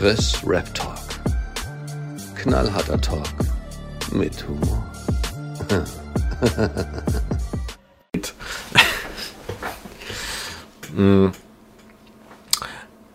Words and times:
Chris 0.00 0.42
Rap 0.46 0.64
Talk. 0.72 0.96
Knallharter 2.34 2.98
Talk 3.02 3.28
mit 4.10 4.32
Humor. 4.48 4.82
Mm. 10.96 11.28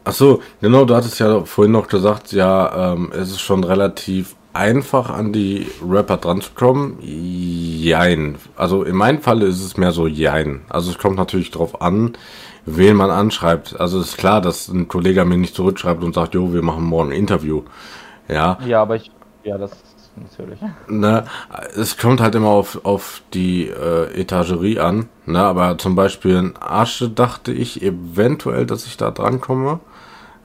Ach 0.05 0.13
so, 0.13 0.41
genau, 0.61 0.85
du 0.85 0.95
hattest 0.95 1.19
ja 1.19 1.43
vorhin 1.43 1.73
noch 1.73 1.89
gesagt, 1.89 2.31
ja, 2.31 2.93
ähm, 2.93 3.11
es 3.11 3.31
ist 3.31 3.41
schon 3.41 3.65
relativ 3.65 4.37
einfach 4.53 5.09
an 5.09 5.33
die 5.33 5.67
Rapper 5.85 6.17
dran 6.17 6.41
zu 6.41 6.51
kommen. 6.55 6.97
Jein. 7.01 8.37
Also 8.55 8.83
in 8.83 8.95
meinem 8.95 9.21
Fall 9.21 9.41
ist 9.41 9.61
es 9.61 9.75
mehr 9.75 9.91
so 9.91 10.07
jein. 10.07 10.61
Also 10.69 10.91
es 10.91 10.97
kommt 10.97 11.17
natürlich 11.17 11.51
drauf 11.51 11.81
an, 11.81 12.13
wen 12.65 12.95
man 12.95 13.11
anschreibt. 13.11 13.79
Also 13.79 13.99
ist 14.01 14.17
klar, 14.17 14.41
dass 14.41 14.67
ein 14.67 14.87
Kollege 14.87 15.23
mir 15.25 15.37
nicht 15.37 15.55
zurückschreibt 15.55 16.03
und 16.03 16.15
sagt, 16.15 16.33
jo, 16.33 16.53
wir 16.53 16.61
machen 16.61 16.83
morgen 16.83 17.11
ein 17.11 17.17
Interview. 17.17 17.63
Ja. 18.27 18.57
Ja, 18.65 18.81
aber 18.81 18.95
ich, 18.95 19.11
ja, 19.43 19.57
das 19.57 19.71
natürlich. 20.15 20.59
Ne, 20.87 21.25
es 21.75 21.97
kommt 21.97 22.21
halt 22.21 22.35
immer 22.35 22.49
auf, 22.49 22.83
auf 22.85 23.21
die 23.33 23.67
äh, 23.67 24.19
Etagerie 24.19 24.79
an. 24.79 25.09
Ne, 25.25 25.39
aber 25.39 25.77
zum 25.77 25.95
Beispiel 25.95 26.37
in 26.37 26.53
Asche 26.59 27.09
dachte 27.09 27.51
ich 27.51 27.81
eventuell, 27.81 28.65
dass 28.65 28.85
ich 28.85 28.97
da 28.97 29.11
dran 29.11 29.41
komme. 29.41 29.79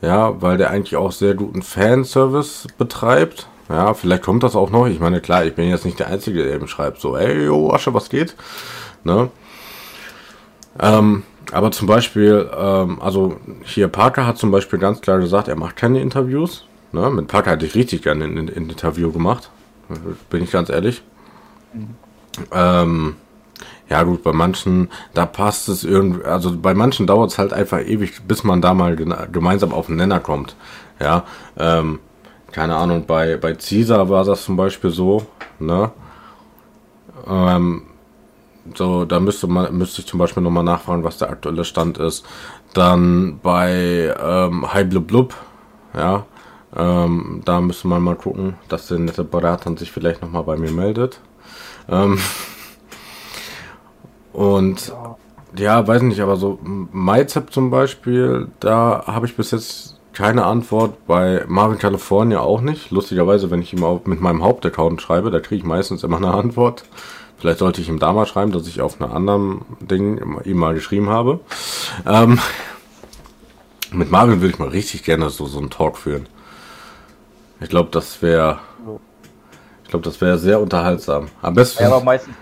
Ja, 0.03 0.41
weil 0.41 0.57
der 0.57 0.71
eigentlich 0.71 0.97
auch 0.97 1.13
sehr 1.13 1.35
guten 1.35 1.63
Fanservice 1.63 2.67
betreibt. 2.79 3.49
Ja, 3.69 3.95
vielleicht 3.95 4.23
kommt 4.23 4.43
das 4.43 4.57
auch 4.57 4.71
noch. 4.71 4.87
Ich 4.87 4.99
meine, 4.99 5.21
klar, 5.21 5.45
ich 5.45 5.55
bin 5.55 5.69
jetzt 5.69 5.85
nicht 5.85 5.99
der 5.99 6.09
Einzige, 6.09 6.43
der 6.43 6.55
eben 6.55 6.69
schreibt, 6.69 7.01
so, 7.01 7.17
ey, 7.17 7.45
yo, 7.45 7.71
Asche, 7.71 7.93
was 7.93 8.09
geht? 8.09 8.35
Ne? 9.05 9.29
Ähm, 10.81 11.23
aber 11.53 11.71
zum 11.73 11.87
Beispiel, 11.87 12.49
ähm, 12.57 13.01
also 13.01 13.37
hier 13.65 13.89
Parker 13.89 14.27
hat 14.27 14.39
zum 14.39 14.51
Beispiel 14.51 14.79
ganz 14.79 15.01
klar 15.01 15.19
gesagt, 15.19 15.49
er 15.49 15.57
macht 15.57 15.77
keine 15.77 16.01
Interviews. 16.01 16.67
Ne? 16.93 17.11
Mit 17.11 17.29
Parker 17.29 17.53
hätte 17.53 17.67
ich 17.67 17.75
richtig 17.75 18.03
gerne 18.03 18.25
ein, 18.25 18.37
ein 18.37 18.49
Interview 18.49 19.13
gemacht. 19.13 19.51
Bin 20.31 20.43
ich 20.43 20.51
ganz 20.51 20.69
ehrlich. 20.69 21.03
Mhm. 21.73 21.95
Ähm, 22.53 23.17
ja 23.89 24.05
gut, 24.05 24.23
bei 24.23 24.33
manchen, 24.33 24.89
da 25.15 25.27
passt 25.27 25.69
es 25.69 25.83
irgendwie, 25.83 26.25
also 26.25 26.57
bei 26.57 26.75
manchen 26.75 27.09
dauert 27.09 27.33
es 27.33 27.39
halt 27.39 27.53
einfach 27.53 27.81
ewig, 27.81 28.23
bis 28.27 28.45
man 28.45 28.63
da 28.63 28.73
mal 28.73 28.95
gemeinsam 28.97 29.73
auf 29.73 29.87
den 29.87 29.97
Nenner 29.97 30.21
kommt. 30.21 30.55
Ja, 31.01 31.25
ähm, 31.59 31.99
keine 32.53 32.77
Ahnung, 32.77 33.07
bei, 33.07 33.37
bei 33.37 33.55
Caesar 33.55 34.09
war 34.09 34.25
das 34.25 34.45
zum 34.45 34.57
Beispiel 34.57 34.91
so, 34.91 35.27
ne? 35.59 35.91
Ähm, 37.27 37.83
so, 38.75 39.05
da 39.05 39.21
müsste 39.21 39.47
man, 39.47 39.77
müsste 39.77 40.01
ich 40.01 40.07
zum 40.07 40.19
Beispiel 40.19 40.43
nochmal 40.43 40.65
nachfragen, 40.65 41.05
was 41.05 41.19
der 41.19 41.31
aktuelle 41.31 41.65
Stand 41.65 41.99
ist. 41.99 42.25
Dann 42.75 43.41
bei 43.43 44.15
ähm, 44.23 44.73
High 44.73 44.89
Blub 44.89 45.07
Blub, 45.07 45.35
ja, 45.95 46.25
ähm, 46.77 47.43
da 47.45 47.61
müsste 47.61 47.89
man 47.89 48.03
mal 48.03 48.17
gucken, 48.17 48.55
dass 48.69 48.87
der 48.87 48.99
nette 48.99 49.25
Berater 49.25 49.77
sich 49.77 49.91
vielleicht 49.91 50.23
nochmal 50.23 50.45
bei 50.45 50.57
mir 50.57 50.71
meldet. 50.71 51.21
Ähm, 51.89 52.19
und 54.33 54.93
ja. 55.57 55.87
weiß 55.87 56.03
nicht, 56.03 56.21
aber 56.21 56.37
so 56.37 56.59
MyZap 56.63 57.53
zum 57.53 57.71
Beispiel, 57.71 58.49
da 58.61 59.05
habe 59.07 59.27
ich 59.27 59.37
bis 59.37 59.51
jetzt 59.51 60.01
keine 60.13 60.45
Antwort. 60.45 61.07
Bei 61.07 61.45
Marvin 61.49 61.79
California 61.79 62.41
auch 62.41 62.61
nicht. 62.61 62.91
Lustigerweise, 62.91 63.51
wenn 63.51 63.63
ich 63.63 63.73
ihm 63.73 63.85
auch 63.85 64.05
mit 64.07 64.21
meinem 64.21 64.43
Hauptaccount 64.43 65.01
schreibe, 65.01 65.31
da 65.31 65.41
kriege 65.41 65.61
ich 65.61 65.65
meistens 65.65 66.05
immer 66.05 66.19
eine 66.19 66.33
Antwort. 66.33 66.85
Vielleicht 67.41 67.59
sollte 67.59 67.81
ich 67.81 67.89
ihm 67.89 67.99
da 67.99 68.13
mal 68.13 68.27
schreiben, 68.27 68.53
dass 68.53 68.67
ich 68.67 68.83
auf 68.83 69.01
einem 69.01 69.13
anderen 69.13 69.63
Ding 69.81 70.43
ihm 70.45 70.59
mal 70.59 70.75
geschrieben 70.75 71.09
habe. 71.09 71.41
Ähm, 72.07 72.39
mit 73.93 74.11
Marvin 74.11 74.43
würde 74.43 74.53
ich 74.53 74.59
mal 74.59 74.69
richtig 74.69 75.05
gerne 75.05 75.31
so, 75.31 75.47
so 75.47 75.59
einen 75.59 75.71
Talk 75.71 75.97
führen. 75.97 76.27
Ich 77.61 77.71
glaube, 77.71 77.89
das 77.93 78.21
wäre. 78.21 78.59
Ich 79.85 79.91
glaube, 79.91 80.05
das 80.05 80.21
wäre 80.21 80.39
sehr 80.39 80.61
unterhaltsam. 80.61 81.29
Am 81.41 81.55
besten. 81.55 81.83
Ja, 81.83 81.89
aber 81.89 82.05
meistens 82.05 82.35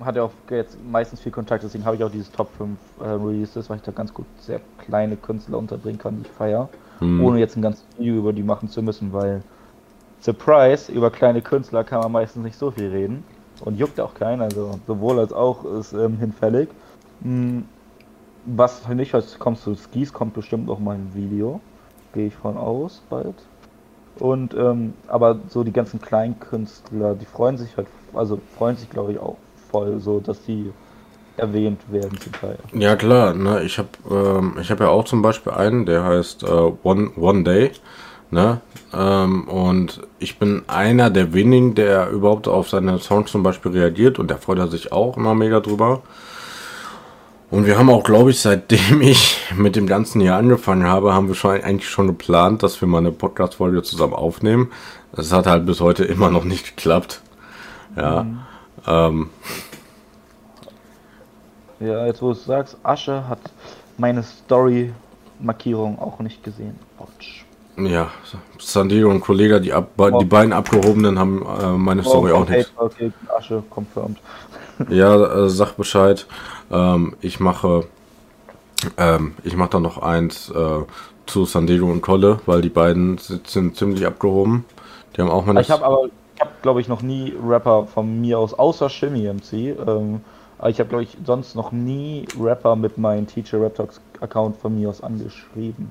hat 0.00 0.16
er 0.16 0.24
auch 0.24 0.32
jetzt 0.50 0.76
meistens 0.84 1.20
viel 1.20 1.32
Kontakt, 1.32 1.64
deswegen 1.64 1.84
habe 1.84 1.96
ich 1.96 2.04
auch 2.04 2.10
dieses 2.10 2.30
Top 2.30 2.48
5 2.58 2.78
äh, 3.00 3.04
Releases, 3.04 3.70
weil 3.70 3.78
ich 3.78 3.82
da 3.82 3.92
ganz 3.92 4.12
gut 4.12 4.26
sehr 4.38 4.60
kleine 4.84 5.16
Künstler 5.16 5.58
unterbringen 5.58 5.98
kann, 5.98 6.16
die 6.16 6.28
ich 6.28 6.36
feiere. 6.36 6.68
Hm. 6.98 7.24
Ohne 7.24 7.38
jetzt 7.38 7.56
ein 7.56 7.62
ganzes 7.62 7.84
Video 7.96 8.16
über 8.16 8.32
die 8.32 8.42
machen 8.42 8.68
zu 8.68 8.82
müssen, 8.82 9.12
weil 9.12 9.42
Surprise, 10.20 10.92
über 10.92 11.10
kleine 11.10 11.40
Künstler 11.40 11.84
kann 11.84 12.00
man 12.00 12.12
meistens 12.12 12.44
nicht 12.44 12.58
so 12.58 12.70
viel 12.70 12.88
reden. 12.90 13.24
Und 13.62 13.78
juckt 13.78 14.00
auch 14.00 14.14
keinen, 14.14 14.42
also 14.42 14.78
sowohl 14.86 15.20
als 15.20 15.32
auch 15.32 15.64
ist 15.64 15.92
ähm, 15.92 16.18
hinfällig. 16.18 16.68
Hm, 17.22 17.64
was 18.44 18.86
nicht, 18.88 19.14
als 19.14 19.38
kommst 19.38 19.66
du 19.66 19.74
Skis, 19.74 20.12
kommt 20.12 20.34
bestimmt 20.34 20.66
noch 20.66 20.80
mal 20.80 20.96
ein 20.96 21.12
Video. 21.14 21.60
Gehe 22.12 22.26
ich 22.26 22.34
von 22.34 22.56
aus, 22.56 23.02
bald. 23.08 23.36
Und 24.18 24.54
ähm, 24.54 24.94
aber 25.08 25.38
so 25.48 25.64
die 25.64 25.72
ganzen 25.72 26.00
kleinen 26.00 26.38
Künstler, 26.38 27.14
die 27.14 27.24
freuen 27.24 27.56
sich 27.56 27.76
halt, 27.76 27.86
also 28.12 28.40
freuen 28.58 28.76
sich 28.76 28.90
glaube 28.90 29.12
ich 29.12 29.18
auch 29.18 29.36
voll, 29.70 30.00
so 30.00 30.20
dass 30.20 30.42
die 30.44 30.70
erwähnt 31.36 31.80
werden 31.90 32.18
zum 32.20 32.32
Teil. 32.32 32.58
Ja 32.74 32.94
klar, 32.96 33.32
ne, 33.32 33.62
ich 33.62 33.78
habe 33.78 33.88
ähm, 34.10 34.56
ich 34.60 34.70
habe 34.70 34.84
ja 34.84 34.90
auch 34.90 35.04
zum 35.04 35.22
Beispiel 35.22 35.52
einen, 35.52 35.86
der 35.86 36.04
heißt 36.04 36.42
äh, 36.42 36.72
One 36.82 37.12
One 37.16 37.42
Day, 37.42 37.70
ne, 38.30 38.60
ähm, 38.94 39.48
und 39.48 40.00
ich 40.18 40.38
bin 40.38 40.62
einer 40.66 41.10
der 41.10 41.32
wenigen, 41.32 41.74
der 41.74 42.10
überhaupt 42.10 42.46
auf 42.48 42.68
seine 42.68 42.98
Songs 42.98 43.30
zum 43.30 43.42
Beispiel 43.42 43.72
reagiert 43.72 44.18
und 44.18 44.28
der 44.28 44.38
freut 44.38 44.70
sich 44.70 44.92
auch 44.92 45.16
immer 45.16 45.34
mega 45.34 45.60
drüber. 45.60 46.02
Und 47.50 47.66
wir 47.66 47.78
haben 47.78 47.90
auch, 47.90 48.02
glaube 48.02 48.30
ich, 48.30 48.40
seitdem 48.40 49.00
ich 49.02 49.38
mit 49.56 49.76
dem 49.76 49.86
ganzen 49.86 50.20
hier 50.20 50.36
angefangen 50.36 50.84
habe, 50.84 51.14
haben 51.14 51.28
wir 51.28 51.34
schon 51.34 51.62
eigentlich 51.62 51.88
schon 51.88 52.06
geplant, 52.06 52.62
dass 52.62 52.80
wir 52.80 52.88
mal 52.88 52.98
eine 52.98 53.12
Podcast-Folge 53.12 53.82
zusammen 53.82 54.14
aufnehmen. 54.14 54.70
Das 55.14 55.32
hat 55.32 55.46
halt 55.46 55.66
bis 55.66 55.80
heute 55.80 56.04
immer 56.04 56.30
noch 56.30 56.44
nicht 56.44 56.76
geklappt. 56.76 57.20
Ja. 57.96 58.22
Mhm. 58.22 58.40
Ähm. 58.86 59.30
Ja, 61.80 62.06
jetzt 62.06 62.22
wo 62.22 62.26
du 62.26 62.32
es 62.32 62.44
sagst, 62.44 62.76
Asche 62.82 63.28
hat 63.28 63.40
meine 63.98 64.22
Story-Markierung 64.22 65.98
auch 65.98 66.20
nicht 66.20 66.44
gesehen. 66.44 66.78
Ouch. 66.98 67.41
Ja, 67.76 68.10
San 68.58 68.88
Diego 68.88 69.08
und 69.08 69.20
Kollege, 69.20 69.60
die, 69.60 69.72
ab, 69.72 69.90
oh. 69.96 70.18
die 70.18 70.26
beiden 70.26 70.52
abgehobenen 70.52 71.18
haben 71.18 71.42
äh, 71.42 71.72
meine 71.72 72.02
oh, 72.02 72.08
Story 72.08 72.32
auch 72.32 72.48
nicht. 72.48 72.70
Okay, 72.76 73.12
Asche 73.34 73.62
confirmed. 73.70 74.18
ja, 74.88 75.44
äh, 75.44 75.48
sag 75.48 75.76
Bescheid. 75.76 76.26
Ähm, 76.70 77.16
ich 77.20 77.40
mache, 77.40 77.86
ähm, 78.98 79.34
ich 79.42 79.56
mache 79.56 79.70
dann 79.70 79.82
noch 79.82 79.98
eins 79.98 80.50
äh, 80.50 80.84
zu 81.26 81.44
San 81.46 81.66
Diego 81.66 81.90
und 81.90 82.02
Kolle, 82.02 82.40
weil 82.46 82.60
die 82.60 82.68
beiden 82.68 83.18
sind 83.18 83.76
ziemlich 83.76 84.06
abgehoben. 84.06 84.64
Die 85.16 85.22
haben 85.22 85.30
auch 85.30 85.46
meine. 85.46 85.60
Ich 85.60 85.70
habe 85.70 85.84
aber, 85.84 86.06
ich 86.34 86.40
habe 86.40 86.50
glaube 86.60 86.80
ich 86.80 86.88
noch 86.88 87.02
nie 87.02 87.34
Rapper 87.42 87.86
von 87.86 88.20
mir 88.20 88.38
aus, 88.38 88.52
außer 88.52 88.90
Shimmy 88.90 89.32
MC. 89.32 89.52
Ähm, 89.52 90.20
ich 90.68 90.78
habe 90.78 90.88
glaube 90.90 91.04
ich 91.04 91.16
sonst 91.24 91.56
noch 91.56 91.72
nie 91.72 92.26
Rapper 92.38 92.76
mit 92.76 92.98
meinem 92.98 93.26
Teacher 93.26 93.60
Rap 93.60 93.74
Talks 93.74 94.00
Account 94.20 94.56
von 94.58 94.78
mir 94.78 94.90
aus 94.90 95.02
angeschrieben. 95.02 95.90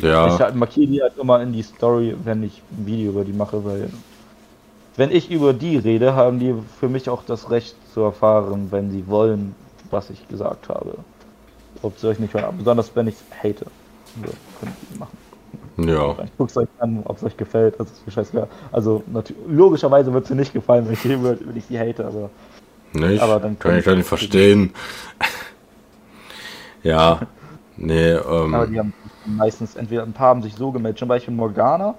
Ja. 0.00 0.34
Ich 0.34 0.40
halt 0.40 0.54
markiere 0.56 0.86
die 0.90 1.02
halt 1.02 1.16
immer 1.18 1.40
in 1.40 1.52
die 1.52 1.62
Story, 1.62 2.16
wenn 2.24 2.42
ich 2.42 2.62
ein 2.72 2.86
Video 2.86 3.10
über 3.12 3.24
die 3.24 3.32
mache, 3.32 3.64
weil 3.64 3.88
wenn 4.96 5.10
ich 5.10 5.30
über 5.30 5.52
die 5.52 5.76
rede, 5.76 6.14
haben 6.14 6.38
die 6.38 6.54
für 6.80 6.88
mich 6.88 7.08
auch 7.08 7.22
das 7.24 7.50
Recht 7.50 7.76
zu 7.92 8.00
erfahren, 8.00 8.68
wenn 8.70 8.90
sie 8.90 9.06
wollen, 9.06 9.54
was 9.90 10.10
ich 10.10 10.26
gesagt 10.28 10.68
habe. 10.68 10.94
Ob 11.82 11.98
sie 11.98 12.08
euch 12.08 12.18
nicht 12.18 12.34
hören, 12.34 12.56
besonders 12.58 12.90
wenn 12.94 13.06
ich 13.06 13.16
hate. 13.42 13.66
So, 14.24 14.32
können 14.60 14.76
die 14.90 14.98
machen. 14.98 15.18
Ja. 15.76 16.16
Ich 16.24 16.30
guck's 16.38 16.56
euch 16.56 16.68
an, 16.78 17.02
ob 17.04 17.18
es 17.18 17.24
euch 17.24 17.36
gefällt. 17.36 17.78
Das 17.78 17.90
ist 17.90 18.06
mir 18.06 18.12
scheißegal. 18.12 18.48
Also 18.72 19.04
logischerweise 19.46 20.12
wird 20.12 20.26
sie 20.26 20.34
nicht 20.34 20.54
gefallen, 20.54 20.86
wenn 20.86 20.94
ich, 20.94 21.04
wenn 21.04 21.56
ich 21.56 21.66
sie 21.66 21.78
hate, 21.78 22.06
aber. 22.06 22.30
Nicht? 22.94 23.20
Aber 23.20 23.38
dann 23.40 23.58
kann 23.58 23.76
ich 23.78 23.84
gar 23.84 23.94
nicht 23.94 24.08
verstehen. 24.08 24.72
ja. 26.82 27.20
Nee, 27.76 28.12
ähm. 28.12 28.54
Aber 28.54 28.66
die 28.66 28.78
haben 28.78 28.94
meistens 29.26 29.76
entweder 29.76 30.02
ein 30.02 30.12
paar 30.12 30.28
haben 30.28 30.42
sich 30.42 30.54
so 30.54 30.70
gemeldet. 30.70 30.98
Zum 30.98 31.08
Beispiel 31.08 31.34
Morgana 31.34 31.94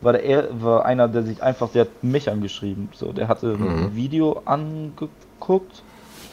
war 0.00 0.12
der 0.14 0.48
war 0.60 0.84
einer, 0.84 1.08
der 1.08 1.22
sich 1.22 1.42
einfach, 1.42 1.70
der 1.70 1.82
hat 1.82 2.02
mich 2.02 2.30
angeschrieben. 2.30 2.88
So, 2.92 3.12
der 3.12 3.28
hatte 3.28 3.56
mhm. 3.56 3.68
ein 3.68 3.96
Video 3.96 4.42
angeguckt 4.44 5.82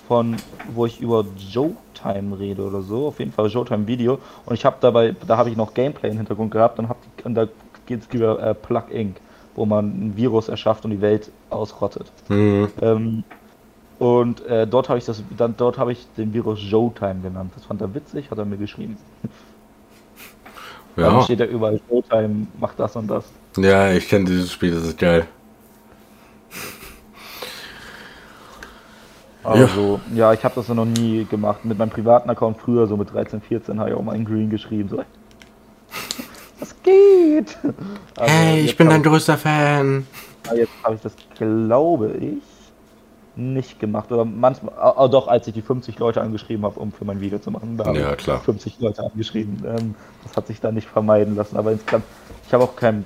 von, 0.07 0.37
wo 0.73 0.85
ich 0.85 0.99
über 0.99 1.23
Showtime 1.37 2.39
rede 2.39 2.63
oder 2.63 2.81
so. 2.81 3.07
Auf 3.07 3.19
jeden 3.19 3.31
Fall 3.31 3.49
Showtime 3.49 3.85
Video. 3.85 4.19
Und 4.45 4.55
ich 4.55 4.65
habe 4.65 4.77
dabei, 4.81 5.15
da 5.27 5.37
habe 5.37 5.49
ich 5.49 5.57
noch 5.57 5.73
Gameplay 5.73 6.09
im 6.09 6.17
Hintergrund 6.17 6.51
gehabt 6.51 6.79
und, 6.79 6.89
hab, 6.89 6.97
und 7.23 7.35
da 7.35 7.47
geht 7.85 8.01
es 8.01 8.07
über 8.13 8.41
äh, 8.41 8.55
Plug 8.55 8.85
Inc., 8.89 9.17
wo 9.55 9.65
man 9.65 9.85
ein 9.85 10.17
Virus 10.17 10.49
erschafft 10.49 10.85
und 10.85 10.91
die 10.91 11.01
Welt 11.01 11.31
ausrottet. 11.49 12.11
Mhm. 12.29 12.69
Ähm, 12.81 13.23
und 13.99 14.45
äh, 14.47 14.65
dort 14.65 14.87
habe 14.89 14.97
ich 14.97 15.05
das, 15.05 15.21
dann 15.37 15.55
dort 15.57 15.77
habe 15.77 15.91
ich 15.91 16.07
den 16.17 16.33
Virus 16.33 16.59
Showtime 16.59 17.21
genannt. 17.21 17.51
Das 17.55 17.65
fand 17.65 17.81
er 17.81 17.93
witzig, 17.93 18.31
hat 18.31 18.37
er 18.37 18.45
mir 18.45 18.57
geschrieben. 18.57 18.97
Ja. 20.95 21.09
Dann 21.11 21.21
steht 21.23 21.39
da 21.39 21.45
überall 21.45 21.79
Showtime, 21.87 22.47
macht 22.59 22.79
das 22.79 22.95
und 22.95 23.07
das. 23.07 23.25
Ja, 23.57 23.91
ich 23.91 24.07
kenne 24.07 24.25
dieses 24.25 24.51
Spiel, 24.51 24.71
das 24.71 24.83
ist 24.83 24.97
geil. 24.97 25.25
Also, 29.43 29.99
ja, 30.11 30.17
ja 30.17 30.33
ich 30.33 30.43
habe 30.43 30.55
das 30.55 30.67
ja 30.67 30.73
noch 30.73 30.85
nie 30.85 31.25
gemacht. 31.25 31.63
Mit 31.63 31.77
meinem 31.77 31.89
privaten 31.89 32.29
Account 32.29 32.57
früher, 32.57 32.87
so 32.87 32.97
mit 32.97 33.11
13, 33.13 33.41
14, 33.41 33.79
habe 33.79 33.89
ich 33.91 33.95
auch 33.95 34.03
mal 34.03 34.15
in 34.15 34.25
Green 34.25 34.49
geschrieben. 34.49 34.89
So. 34.89 34.97
Was 36.59 36.75
geht? 36.83 37.57
Also, 38.17 38.33
Hey, 38.33 38.61
ich 38.61 38.75
bin 38.75 38.89
dein 38.89 39.01
größter 39.03 39.37
Fan. 39.37 40.05
ich- 40.51 40.57
Jetzt 40.59 40.71
habe 40.83 40.95
ich 40.95 41.01
das, 41.01 41.13
glaube 41.37 42.11
ich, 42.19 42.37
nicht 43.39 43.79
gemacht. 43.79 44.11
Oder 44.11 44.25
manchmal, 44.25 44.73
ah, 44.77 45.07
doch, 45.07 45.27
als 45.27 45.47
ich 45.47 45.53
die 45.53 45.61
50 45.61 45.97
Leute 45.99 46.21
angeschrieben 46.21 46.65
habe, 46.65 46.79
um 46.79 46.91
für 46.91 47.05
mein 47.05 47.21
Video 47.21 47.39
zu 47.39 47.51
machen. 47.51 47.77
Da 47.77 47.85
habe 47.85 47.99
Ja, 47.99 48.11
ich 48.11 48.17
klar. 48.17 48.39
50 48.39 48.79
Leute 48.79 49.03
angeschrieben. 49.03 49.63
Ähm, 49.65 49.95
das 50.23 50.35
hat 50.35 50.47
sich 50.47 50.59
da 50.59 50.71
nicht 50.71 50.87
vermeiden 50.87 51.35
lassen. 51.35 51.57
Aber 51.57 51.71
insgesamt, 51.71 52.05
ich 52.45 52.53
habe 52.53 52.63
auch 52.63 52.75
keinen 52.75 53.05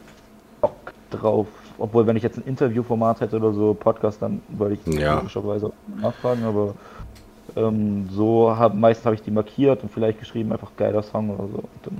Bock 0.61 0.93
drauf. 1.11 1.47
Obwohl, 1.77 2.05
wenn 2.07 2.15
ich 2.15 2.23
jetzt 2.23 2.37
ein 2.37 2.43
Interviewformat 2.45 3.21
hätte 3.21 3.37
oder 3.37 3.53
so, 3.53 3.73
Podcast, 3.73 4.21
dann 4.21 4.41
würde 4.49 4.75
ich 4.75 4.85
Ja. 4.99 5.15
logischerweise 5.15 5.71
nachfragen. 5.99 6.43
Aber 6.43 6.73
ähm, 7.55 8.09
so 8.11 8.55
hab, 8.55 8.73
meistens 8.75 9.05
habe 9.05 9.15
ich 9.15 9.21
die 9.21 9.31
markiert 9.31 9.83
und 9.83 9.91
vielleicht 9.91 10.19
geschrieben, 10.19 10.51
einfach 10.51 10.71
geiler 10.77 11.03
Song 11.03 11.29
oder 11.29 11.47
so. 11.47 11.57
Und 11.57 11.85
dann, 11.85 11.97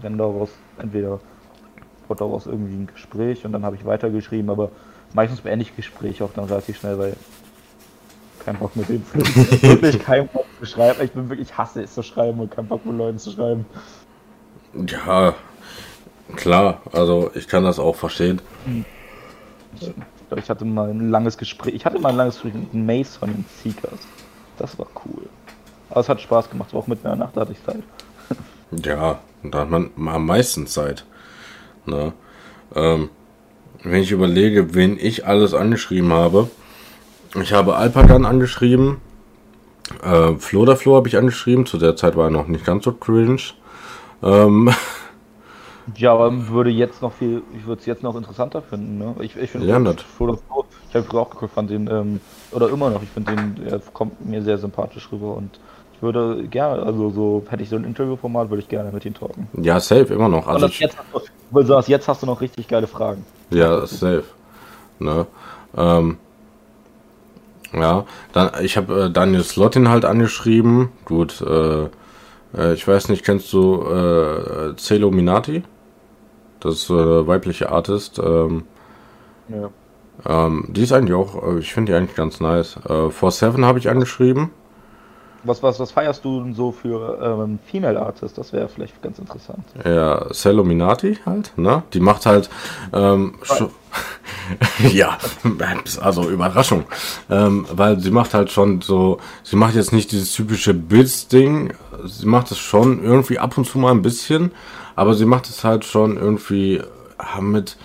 wenn 0.00 0.18
daraus 0.18 0.50
entweder 0.78 1.20
wurde 2.08 2.18
daraus 2.20 2.46
irgendwie 2.46 2.74
ein 2.74 2.86
Gespräch 2.86 3.44
und 3.44 3.52
dann 3.52 3.64
habe 3.64 3.76
ich 3.76 3.84
weitergeschrieben, 3.84 4.50
aber 4.50 4.70
meistens 5.14 5.40
beende 5.40 5.64
ich 5.64 5.76
Gespräche 5.76 6.24
auch 6.24 6.32
dann 6.32 6.44
relativ 6.44 6.78
schnell, 6.78 6.98
weil 6.98 7.14
kein 8.44 8.58
Bock 8.58 8.74
mit 8.76 8.88
dem 8.88 9.02
wirklich 9.14 10.02
kein 10.02 10.28
Bock 10.28 10.46
zu 10.58 10.66
schreiben. 10.66 11.00
Ich 11.02 11.12
bin 11.12 11.28
wirklich, 11.28 11.50
ich 11.50 11.58
hasse 11.58 11.82
es 11.82 11.94
zu 11.94 12.02
schreiben 12.02 12.40
und 12.40 12.50
kein 12.50 12.66
Bock 12.66 12.84
mit 12.84 12.96
Leuten 12.96 13.18
zu 13.18 13.30
schreiben. 13.30 13.66
Ja, 14.86 15.34
klar, 16.36 16.80
also 16.92 17.30
ich 17.34 17.48
kann 17.48 17.64
das 17.64 17.78
auch 17.78 17.96
verstehen. 17.96 18.40
Ich 20.36 20.48
hatte 20.48 20.64
mal 20.64 20.90
ein 20.90 21.10
langes 21.10 21.36
Gespräch, 21.36 21.74
ich 21.74 21.84
hatte 21.84 21.98
mal 21.98 22.10
ein 22.10 22.16
langes 22.16 22.36
Gespräch 22.36 22.54
mit 22.54 22.74
Mace 22.74 23.16
von 23.16 23.30
den 23.30 23.44
Seekers. 23.62 24.00
Das 24.58 24.78
war 24.78 24.86
cool. 25.04 25.28
Aber 25.90 26.00
es 26.00 26.08
hat 26.08 26.20
Spaß 26.20 26.48
gemacht, 26.48 26.68
es 26.68 26.74
war 26.74 26.80
auch 26.80 26.86
mitten 26.86 27.06
in 27.06 27.10
der 27.10 27.26
Nacht, 27.26 27.36
da 27.36 27.42
hatte 27.42 27.52
ich 27.52 27.62
Zeit. 27.64 27.82
Ja, 28.82 29.20
da 29.42 29.60
hat 29.60 29.70
man 29.70 29.90
am 29.96 30.26
meisten 30.26 30.66
Zeit. 30.66 31.04
Ne? 31.84 32.14
Ähm, 32.74 33.10
wenn 33.82 34.02
ich 34.02 34.12
überlege, 34.12 34.74
wen 34.74 34.98
ich 34.98 35.26
alles 35.26 35.52
angeschrieben 35.52 36.12
habe. 36.12 36.48
Ich 37.40 37.52
habe 37.52 37.76
Alpagan 37.76 38.26
angeschrieben. 38.26 38.98
Äh, 40.02 40.34
Flo 40.38 40.64
der 40.64 40.76
Flo 40.76 40.96
habe 40.96 41.08
ich 41.08 41.16
angeschrieben. 41.16 41.66
Zu 41.66 41.78
der 41.78 41.96
Zeit 41.96 42.16
war 42.16 42.24
er 42.24 42.30
noch 42.30 42.46
nicht 42.46 42.64
ganz 42.64 42.84
so 42.84 42.92
cringe. 42.92 43.40
Ähm, 44.22 44.70
Ja, 45.96 46.12
aber 46.12 46.48
würde 46.48 46.70
jetzt 46.70 47.02
noch 47.02 47.12
viel, 47.12 47.42
ich 47.58 47.66
würde 47.66 47.80
es 47.80 47.86
jetzt 47.86 48.02
noch 48.04 48.14
interessanter 48.14 48.62
finden, 48.62 48.98
ne? 48.98 49.16
Ich, 49.20 49.36
ich 49.36 49.50
finde 49.50 49.66
Ja, 49.66 49.78
nett. 49.80 50.00
Frodo 50.00 50.34
Frodo- 50.48 50.66
ich 50.88 50.94
habe 50.94 51.04
früher 51.04 51.20
auch 51.22 51.30
geguckt, 51.30 51.54
fand 51.54 51.70
den, 51.70 51.88
ähm, 51.88 52.20
oder 52.52 52.68
immer 52.68 52.88
noch, 52.90 53.02
ich 53.02 53.08
finde 53.08 53.34
den, 53.34 53.66
er 53.66 53.80
kommt 53.92 54.24
mir 54.24 54.42
sehr 54.42 54.58
sympathisch 54.58 55.08
rüber 55.10 55.34
und 55.34 55.58
ich 55.96 56.02
würde 56.02 56.44
gerne, 56.46 56.82
also 56.84 57.10
so, 57.10 57.44
hätte 57.48 57.64
ich 57.64 57.68
so 57.68 57.76
ein 57.76 57.84
Interviewformat, 57.84 58.48
würde 58.50 58.62
ich 58.62 58.68
gerne 58.68 58.92
mit 58.92 59.04
ihm 59.04 59.14
talken. 59.14 59.48
ja, 59.60 59.80
safe, 59.80 60.14
immer 60.14 60.28
noch. 60.28 60.46
Also 60.46 60.66
ich, 60.66 60.78
jetzt, 60.78 60.96
hast 60.96 61.68
du, 61.68 61.92
jetzt 61.92 62.08
hast 62.08 62.22
du 62.22 62.26
noch 62.26 62.40
richtig 62.40 62.68
geile 62.68 62.86
Fragen. 62.86 63.24
Ja, 63.50 63.84
safe. 63.84 64.24
Ne? 65.00 65.26
Ähm, 65.76 66.16
ja, 67.72 68.04
dann 68.32 68.50
ich 68.62 68.76
habe 68.76 69.04
äh, 69.04 69.10
Daniel 69.10 69.42
Slotin 69.44 69.88
halt 69.88 70.04
angeschrieben. 70.04 70.90
Gut, 71.04 71.40
äh, 71.42 71.84
äh, 72.56 72.74
ich 72.74 72.86
weiß 72.86 73.08
nicht, 73.08 73.24
kennst 73.24 73.52
du 73.52 73.82
äh, 73.82 74.76
Celominati? 74.76 75.62
Das 76.60 76.74
ist 76.74 76.90
eine 76.90 77.26
weibliche 77.26 77.70
Artist. 77.70 78.18
Ähm, 78.18 78.64
Ja. 79.48 79.70
ähm, 80.26 80.66
die 80.68 80.82
ist 80.82 80.92
eigentlich 80.92 81.14
auch, 81.16 81.42
äh, 81.42 81.58
ich 81.58 81.72
finde 81.74 81.92
die 81.92 81.98
eigentlich 81.98 82.16
ganz 82.16 82.40
nice. 82.40 82.76
Äh, 82.88 83.10
For 83.10 83.30
Seven 83.30 83.64
habe 83.64 83.78
ich 83.78 83.88
angeschrieben. 83.88 84.50
Was, 85.44 85.60
was, 85.60 85.80
was 85.80 85.90
feierst 85.90 86.24
du 86.24 86.40
denn 86.40 86.54
so 86.54 86.70
für 86.70 87.18
ähm, 87.20 87.58
Female 87.66 88.00
Artists? 88.00 88.36
Das 88.36 88.52
wäre 88.52 88.68
vielleicht 88.68 89.02
ganz 89.02 89.18
interessant. 89.18 89.64
Ja, 89.84 90.32
Celominati 90.32 91.18
halt, 91.26 91.52
ne? 91.56 91.82
Die 91.92 91.98
macht 91.98 92.26
halt, 92.26 92.48
ähm, 92.92 93.34
ja, 94.92 95.18
also 96.00 96.28
Überraschung, 96.30 96.84
ähm, 97.30 97.66
weil 97.72 98.00
sie 98.00 98.10
macht 98.10 98.34
halt 98.34 98.50
schon 98.50 98.80
so, 98.80 99.18
sie 99.42 99.56
macht 99.56 99.74
jetzt 99.74 99.92
nicht 99.92 100.12
dieses 100.12 100.32
typische 100.32 100.74
Bits-Ding, 100.74 101.74
sie 102.04 102.26
macht 102.26 102.50
es 102.50 102.58
schon 102.58 103.02
irgendwie 103.04 103.38
ab 103.38 103.56
und 103.58 103.66
zu 103.66 103.78
mal 103.78 103.92
ein 103.92 104.02
bisschen, 104.02 104.52
aber 104.96 105.14
sie 105.14 105.24
macht 105.26 105.48
es 105.48 105.64
halt 105.64 105.84
schon 105.84 106.16
irgendwie 106.16 106.76
äh, 106.76 107.40
mit, 107.40 107.76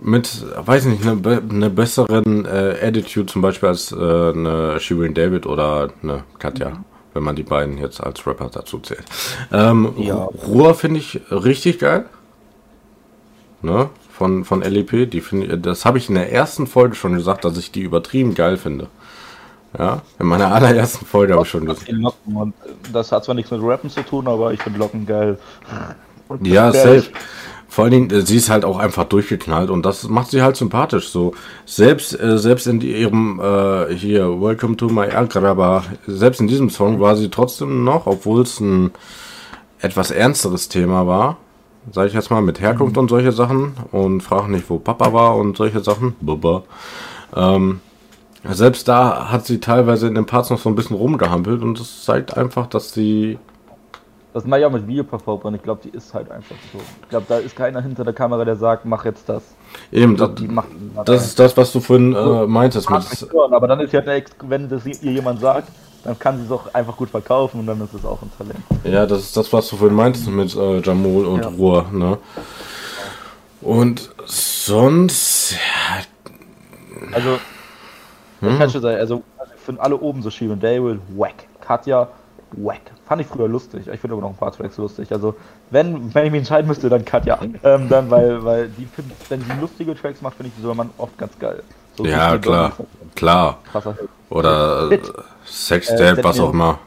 mit, 0.00 0.44
weiß 0.56 0.84
nicht, 0.86 1.02
eine, 1.06 1.16
be- 1.16 1.42
eine 1.48 1.70
besseren 1.70 2.44
äh, 2.46 2.76
Attitude 2.82 3.26
zum 3.26 3.42
Beispiel 3.42 3.68
als 3.68 3.92
äh, 3.92 3.96
eine 3.96 4.78
Shirin 4.80 5.14
David 5.14 5.44
oder 5.46 5.88
eine 6.02 6.24
Katja, 6.38 6.84
wenn 7.14 7.22
man 7.24 7.36
die 7.36 7.42
beiden 7.42 7.78
jetzt 7.78 8.00
als 8.02 8.26
Rapper 8.26 8.48
dazu 8.52 8.78
zählt. 8.78 9.04
Ähm, 9.52 9.92
Ja. 9.96 10.14
Ruhr 10.46 10.74
finde 10.74 11.00
ich 11.00 11.20
richtig 11.30 11.80
geil. 11.80 12.06
Ne? 13.60 13.90
Von, 14.18 14.44
von 14.44 14.62
LEP, 14.62 15.08
die 15.08 15.20
finde 15.20 15.46
ich, 15.46 15.62
das 15.62 15.84
habe 15.84 15.98
ich 15.98 16.08
in 16.08 16.16
der 16.16 16.32
ersten 16.32 16.66
Folge 16.66 16.96
schon 16.96 17.14
gesagt, 17.14 17.44
dass 17.44 17.56
ich 17.56 17.70
die 17.70 17.82
übertrieben 17.82 18.34
geil 18.34 18.56
finde. 18.56 18.88
Ja, 19.78 20.02
in 20.18 20.26
meiner 20.26 20.52
allerersten 20.52 21.06
Folge 21.06 21.34
habe 21.34 21.44
ich 21.44 21.48
schon 21.48 21.66
gesagt. 21.66 21.88
Das 22.92 23.12
hat 23.12 23.24
zwar 23.24 23.36
nichts 23.36 23.52
mit 23.52 23.62
Rappen 23.62 23.88
zu 23.90 24.02
tun, 24.02 24.26
aber 24.26 24.52
ich 24.52 24.60
finde 24.60 24.80
Locken 24.80 25.06
geil. 25.06 25.38
Und 26.26 26.44
Ja, 26.48 26.72
safe. 26.72 27.04
Vor 27.68 27.84
allen 27.84 27.92
Dingen, 27.92 28.10
äh, 28.10 28.22
sie 28.22 28.38
ist 28.38 28.50
halt 28.50 28.64
auch 28.64 28.78
einfach 28.78 29.04
durchgeknallt 29.04 29.70
und 29.70 29.86
das 29.86 30.08
macht 30.08 30.32
sie 30.32 30.42
halt 30.42 30.56
sympathisch. 30.56 31.10
So 31.10 31.34
selbst 31.64 32.18
äh, 32.18 32.38
selbst 32.38 32.66
in 32.66 32.80
ihrem 32.80 33.38
äh, 33.38 33.94
hier 33.94 34.40
Welcome 34.40 34.76
to 34.76 34.88
my 34.88 35.10
Agraba, 35.10 35.84
selbst 36.08 36.40
in 36.40 36.48
diesem 36.48 36.70
Song 36.70 36.98
war 36.98 37.14
sie 37.14 37.28
trotzdem 37.30 37.84
noch, 37.84 38.06
obwohl 38.06 38.42
es 38.42 38.58
ein 38.58 38.90
etwas 39.80 40.10
ernsteres 40.10 40.68
Thema 40.68 41.06
war, 41.06 41.36
sage 41.92 42.08
ich 42.08 42.14
jetzt 42.14 42.30
mal 42.30 42.42
mit 42.42 42.60
Herkunft 42.60 42.96
und 42.98 43.08
solche 43.08 43.32
Sachen 43.32 43.74
und 43.92 44.22
frag 44.22 44.48
nicht, 44.48 44.68
wo 44.70 44.78
Papa 44.78 45.12
war 45.12 45.36
und 45.36 45.56
solche 45.56 45.80
Sachen. 45.80 46.14
Bubba. 46.20 46.62
Ähm, 47.34 47.80
selbst 48.44 48.88
da 48.88 49.30
hat 49.30 49.46
sie 49.46 49.58
teilweise 49.60 50.06
in 50.06 50.14
den 50.14 50.26
Parts 50.26 50.50
noch 50.50 50.58
so 50.58 50.68
ein 50.68 50.74
bisschen 50.74 50.96
rumgehampelt 50.96 51.62
und 51.62 51.78
das 51.80 52.04
zeigt 52.04 52.36
einfach, 52.36 52.66
dass 52.66 52.92
sie 52.92 53.38
Das 54.32 54.44
mache 54.44 54.60
ich 54.60 54.66
auch 54.66 54.70
mit 54.70 54.86
Videoperformern. 54.86 55.54
Ich 55.54 55.62
glaube, 55.62 55.80
die 55.82 55.88
ist 55.90 56.14
halt 56.14 56.30
einfach 56.30 56.54
so. 56.72 56.78
Ich 57.02 57.08
glaube, 57.08 57.26
da 57.28 57.38
ist 57.38 57.56
keiner 57.56 57.80
hinter 57.80 58.04
der 58.04 58.12
Kamera, 58.14 58.44
der 58.44 58.56
sagt, 58.56 58.84
mach 58.84 59.04
jetzt 59.04 59.28
das. 59.28 59.42
eben 59.90 60.12
Ich 60.12 60.18
glaube, 60.18 60.34
das, 60.34 60.46
macht 60.46 60.68
das 61.04 61.26
ist 61.26 61.38
das, 61.38 61.56
was 61.56 61.72
du 61.72 61.80
vorhin 61.80 62.14
äh, 62.14 62.46
meintest 62.46 62.88
mit 62.90 63.02
hören, 63.32 63.52
aber 63.52 63.66
dann 63.66 63.80
ist 63.80 63.92
ja, 63.92 64.00
der 64.00 64.14
Ex- 64.16 64.32
wenn 64.42 64.68
das 64.68 64.86
ihr 64.86 65.12
jemand 65.12 65.40
sagt, 65.40 65.68
dann 66.04 66.18
kann 66.18 66.38
sie 66.38 66.44
es 66.44 66.50
auch 66.50 66.72
einfach 66.74 66.96
gut 66.96 67.10
verkaufen 67.10 67.60
und 67.60 67.66
dann 67.66 67.80
ist 67.82 67.94
es 67.94 68.04
auch 68.04 68.20
ein 68.22 68.30
Talent. 68.36 68.60
Ja, 68.84 69.06
das 69.06 69.20
ist 69.20 69.36
das, 69.36 69.52
was 69.52 69.68
du 69.68 69.76
vorhin 69.76 69.96
meintest 69.96 70.28
mit 70.28 70.54
äh, 70.54 70.80
Jamul 70.80 71.26
und 71.26 71.42
Ja. 71.42 71.48
Ruhr, 71.48 71.86
ne? 71.92 72.18
Und 73.60 74.10
sonst, 74.26 75.52
ja, 75.52 76.02
Also, 77.12 77.38
Hm. 78.40 78.50
ich 78.52 78.58
kann 78.58 78.70
schon 78.70 78.82
sagen, 78.82 78.98
also 78.98 79.22
ich 79.56 79.60
finde 79.62 79.82
alle 79.82 79.96
oben 79.98 80.22
so 80.22 80.30
schieben. 80.30 80.60
Daryl, 80.60 81.00
wack. 81.16 81.34
Katja, 81.60 82.08
wack. 82.52 82.80
Fand 83.06 83.20
ich 83.20 83.26
früher 83.26 83.48
lustig. 83.48 83.88
Ich 83.92 84.00
finde 84.00 84.14
aber 84.14 84.22
noch 84.22 84.30
ein 84.30 84.36
paar 84.36 84.52
Tracks 84.52 84.76
lustig. 84.76 85.10
Also, 85.12 85.34
wenn, 85.70 86.14
wenn 86.14 86.26
ich 86.26 86.30
mich 86.30 86.38
entscheiden 86.40 86.68
müsste, 86.68 86.88
dann 86.88 87.04
Katja. 87.04 87.38
Ähm, 87.64 87.88
dann, 87.88 88.10
weil, 88.10 88.44
weil 88.44 88.68
die 88.68 88.86
find, 88.86 89.10
wenn 89.28 89.40
sie 89.40 89.52
lustige 89.60 89.94
Tracks 89.96 90.22
macht, 90.22 90.36
finde 90.36 90.48
ich 90.50 90.54
die 90.56 90.62
sogar 90.62 90.76
man 90.76 90.90
oft 90.98 91.18
ganz 91.18 91.36
geil. 91.38 91.62
So 91.98 92.04
ja 92.04 92.38
klar, 92.38 92.72
klar. 93.16 93.58
Krasser. 93.72 93.96
Oder 94.30 94.86
äh, 94.86 94.90
Hit. 94.90 95.12
Sextape, 95.44 96.20
Äh, 96.20 96.24
was 96.24 96.38
auch 96.38 96.52
immer. 96.52 96.78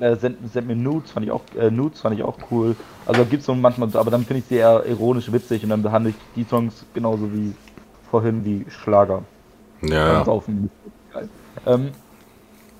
Äh, 0.00 0.14
send, 0.14 0.52
send 0.52 0.68
mir 0.68 0.76
Nudes 0.76 1.10
fand 1.10 1.26
ich 1.26 1.32
auch 1.32 1.40
äh, 1.58 1.72
Nudes 1.72 2.00
fand 2.02 2.14
ich 2.14 2.22
auch 2.22 2.38
cool. 2.52 2.76
Also 3.04 3.24
gibt's 3.24 3.46
so 3.46 3.54
manchmal, 3.56 3.88
aber 3.94 4.12
dann 4.12 4.24
finde 4.24 4.38
ich 4.40 4.44
sie 4.46 4.56
eher 4.58 4.86
ironisch 4.86 5.32
witzig 5.32 5.64
und 5.64 5.70
dann 5.70 5.82
behandle 5.82 6.10
ich 6.10 6.16
die 6.36 6.44
Songs 6.44 6.84
genauso 6.94 7.32
wie 7.32 7.52
vorhin 8.12 8.44
wie 8.44 8.64
Schlager. 8.70 9.24
Ja. 9.82 10.24
Ähm, 11.66 11.90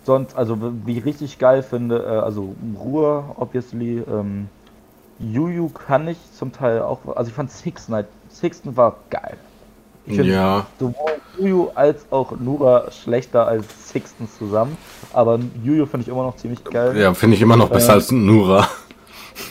sonst, 0.05 0.37
also 0.37 0.57
wie 0.87 0.99
ich 0.99 1.05
richtig 1.05 1.41
geil 1.41 1.65
finde, 1.65 2.05
äh, 2.05 2.19
also 2.21 2.55
Ruhe, 2.79 3.25
obviously. 3.37 4.05
Ähm, 4.09 4.49
Juju 5.19 5.71
kann 5.71 6.07
ich 6.07 6.19
zum 6.39 6.53
Teil 6.53 6.83
auch, 6.83 7.01
also 7.17 7.31
ich 7.31 7.35
fand 7.35 7.51
Six 7.51 7.89
Night, 7.89 8.07
Sixten 8.31 8.77
war 8.77 8.99
geil. 9.11 9.37
Ich 10.07 10.15
find 10.15 10.29
Ja, 10.29 10.67
sowohl 10.79 11.18
Juju 11.39 11.69
als 11.75 12.07
auch 12.11 12.33
Nura 12.39 12.91
schlechter 12.91 13.47
als 13.47 13.65
Sixten 13.91 14.29
zusammen, 14.39 14.77
aber 15.13 15.39
Juju 15.63 15.87
finde 15.87 16.05
ich 16.05 16.09
immer 16.09 16.23
noch 16.25 16.37
ziemlich 16.37 16.63
geil. 16.65 16.97
ja 16.97 17.15
finde 17.15 17.37
ich 17.37 17.43
immer 17.43 17.57
noch 17.57 17.69
besser 17.69 17.93
Äh, 17.93 17.97
als 17.97 18.11
Nura. 18.13 18.69